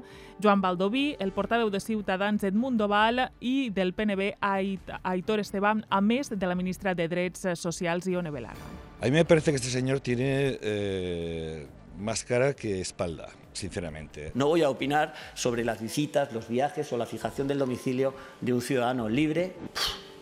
Joan 0.42 0.64
Baldoví, 0.64 1.12
el 1.22 1.36
portaveu 1.36 1.70
de 1.70 1.78
Ciutadans 1.84 2.48
Edmundo 2.50 2.88
Val 2.90 3.28
i 3.46 3.70
del 3.70 3.94
PNB 3.94 4.32
Aitor 4.42 5.44
Esteban, 5.44 5.86
a 5.90 6.02
més 6.02 6.34
de 6.34 6.50
la 6.50 6.58
ministra 6.58 6.96
de 6.98 7.06
Drets 7.08 7.46
Socials 7.54 8.10
Ione 8.10 8.34
Belarra. 8.34 8.74
A 9.02 9.06
mí 9.06 9.12
me 9.12 9.24
parece 9.24 9.52
que 9.52 9.58
este 9.58 9.70
señor 9.70 10.00
tiene 10.00 10.58
eh, 10.64 11.68
más 12.00 12.24
cara 12.24 12.56
que 12.56 12.82
espalda 12.82 13.30
sinceramente. 13.54 14.32
No 14.34 14.48
voy 14.48 14.64
a 14.64 14.72
opinar 14.72 15.14
sobre 15.36 15.64
las 15.64 15.80
visitas, 15.80 16.34
los 16.34 16.48
viajes 16.48 16.92
o 16.92 16.98
la 16.98 17.06
fijación 17.06 17.48
del 17.48 17.60
domicilio 17.60 18.16
de 18.42 18.54
un 18.54 18.62
ciudadano 18.62 19.10
libre 19.10 19.54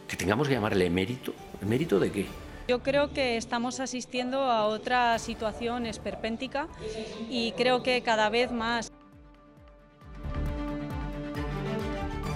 que 0.08 0.16
tengamos 0.16 0.48
que 0.48 0.54
llamarle 0.54 0.90
mérito. 0.90 1.34
¿Mérito 1.62 2.00
de 2.00 2.12
qué? 2.12 2.26
Yo 2.68 2.84
creo 2.84 3.14
que 3.14 3.38
estamos 3.38 3.80
asistiendo 3.80 4.44
a 4.44 4.66
otra 4.66 5.18
situación 5.20 5.86
esperpéntica 5.86 6.68
y 7.30 7.54
creo 7.54 7.82
que 7.82 8.02
cada 8.02 8.30
vez 8.30 8.52
más. 8.52 8.92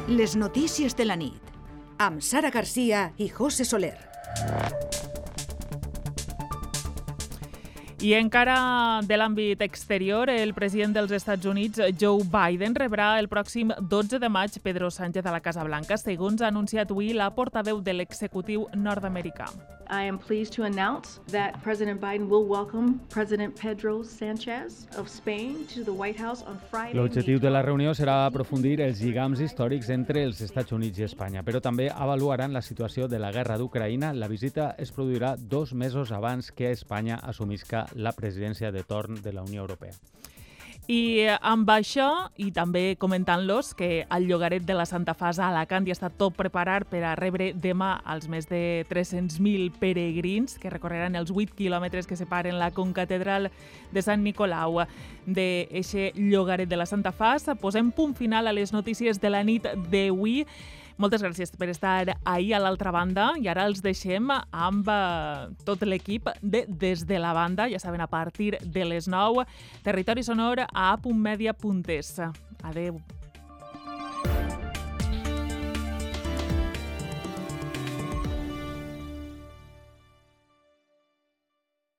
Les 0.07 0.35
notícies 0.35 0.95
de 0.95 1.05
la 1.05 1.15
nit, 1.15 1.39
amb 1.99 2.21
Sara 2.21 2.49
Garcia 2.51 3.11
i 3.17 3.29
José 3.29 3.65
Soler. 3.65 3.97
I 8.01 8.15
encara 8.17 8.55
de 9.05 9.13
l'àmbit 9.13 9.59
exterior, 9.61 10.25
el 10.33 10.55
president 10.57 10.95
dels 10.95 11.11
Estats 11.13 11.45
Units, 11.45 11.77
Joe 12.01 12.23
Biden, 12.25 12.73
rebrà 12.73 13.11
el 13.21 13.27
pròxim 13.29 13.69
12 13.77 14.17
de 14.17 14.29
maig 14.29 14.57
Pedro 14.63 14.89
Sánchez 14.89 15.27
a 15.29 15.35
la 15.35 15.43
Casa 15.45 15.61
Blanca, 15.67 15.99
segons 16.01 16.41
ha 16.41 16.49
anunciat 16.49 16.89
avui 16.89 17.13
la 17.13 17.29
portaveu 17.35 17.77
de 17.85 17.93
l'executiu 17.93 18.65
nord-americà. 18.73 19.51
I 19.91 20.07
am 20.07 20.17
pleased 20.17 20.53
to 20.53 20.63
announce 20.63 21.19
that 21.31 21.61
President 21.61 21.99
Biden 21.99 22.29
will 22.29 22.45
welcome 22.45 23.01
President 23.09 23.53
Pedro 23.59 24.03
Sanchez 24.03 24.87
of 24.97 25.09
Spain 25.09 25.67
to 25.67 25.83
the 25.83 25.91
White 25.91 26.17
House 26.17 26.45
on 26.47 26.57
Friday. 26.71 26.95
L'objectiu 26.95 27.41
de 27.43 27.51
la 27.51 27.61
reunió 27.61 27.91
serà 27.93 28.25
aprofundir 28.25 28.79
els 28.81 29.01
lligams 29.03 29.41
històrics 29.43 29.91
entre 29.91 30.23
els 30.23 30.39
Estats 30.41 30.71
Units 30.71 30.97
i 30.97 31.05
Espanya, 31.09 31.43
però 31.43 31.59
també 31.59 31.89
avaluaran 31.91 32.55
la 32.55 32.63
situació 32.63 33.09
de 33.11 33.19
la 33.19 33.33
guerra 33.35 33.59
d'Ucraïna. 33.59 34.13
La 34.15 34.31
visita 34.31 34.71
es 34.79 34.95
produirà 34.95 35.35
dos 35.37 35.73
mesos 35.73 36.15
abans 36.15 36.53
que 36.55 36.71
Espanya 36.71 37.19
assumisca 37.21 37.85
la 37.95 38.13
presidència 38.13 38.71
de 38.71 38.83
torn 38.83 39.21
de 39.21 39.33
la 39.33 39.43
Unió 39.43 39.61
Europea. 39.61 39.93
I 40.89 41.29
amb 41.45 41.69
això, 41.69 42.07
i 42.41 42.49
també 42.51 42.97
comentant-los 42.99 43.75
que 43.77 44.07
al 44.09 44.25
llogaret 44.25 44.65
de 44.65 44.73
la 44.73 44.87
Santa 44.89 45.13
Fasa 45.13 45.45
a 45.45 45.51
Alacant 45.51 45.85
ja 45.85 45.93
està 45.93 46.09
tot 46.09 46.33
preparat 46.35 46.87
per 46.89 47.03
a 47.05 47.13
rebre 47.15 47.51
demà 47.53 47.93
els 48.11 48.25
més 48.27 48.49
de 48.49 48.83
300.000 48.89 49.69
peregrins 49.79 50.57
que 50.59 50.73
recorreran 50.73 51.15
els 51.15 51.31
8 51.31 51.53
quilòmetres 51.55 52.09
que 52.09 52.17
separen 52.17 52.57
la 52.59 52.71
concatedral 52.73 53.51
de 53.93 54.01
Sant 54.01 54.25
Nicolau 54.25 54.81
d'eixe 55.27 56.11
llogaret 56.17 56.67
de 56.67 56.81
la 56.81 56.89
Santa 56.89 57.13
Fasa. 57.13 57.55
Posem 57.55 57.93
punt 57.93 58.17
final 58.17 58.49
a 58.49 58.55
les 58.57 58.73
notícies 58.73 59.21
de 59.21 59.29
la 59.29 59.45
nit 59.45 59.69
d'avui. 59.93 60.47
Moltes 61.01 61.23
gràcies 61.23 61.49
per 61.57 61.65
estar 61.71 62.13
ahir 62.29 62.51
a 62.53 62.59
l'altra 62.61 62.91
banda 62.93 63.31
i 63.41 63.47
ara 63.49 63.63
els 63.65 63.79
deixem 63.81 64.27
amb 64.29 64.89
eh, 64.93 65.47
tot 65.65 65.81
l'equip 65.87 66.29
de 66.41 66.67
Des 66.67 67.07
de 67.09 67.17
la 67.17 67.31
Banda, 67.33 67.65
ja 67.71 67.79
saben, 67.81 68.03
a 68.05 68.09
partir 68.11 68.59
de 68.61 68.85
les 68.85 69.07
9, 69.09 69.47
Territori 69.81 70.21
Sonor 70.23 70.61
a 70.67 70.91
apuntmedia.es. 70.91 72.13
Adeu. 72.61 73.01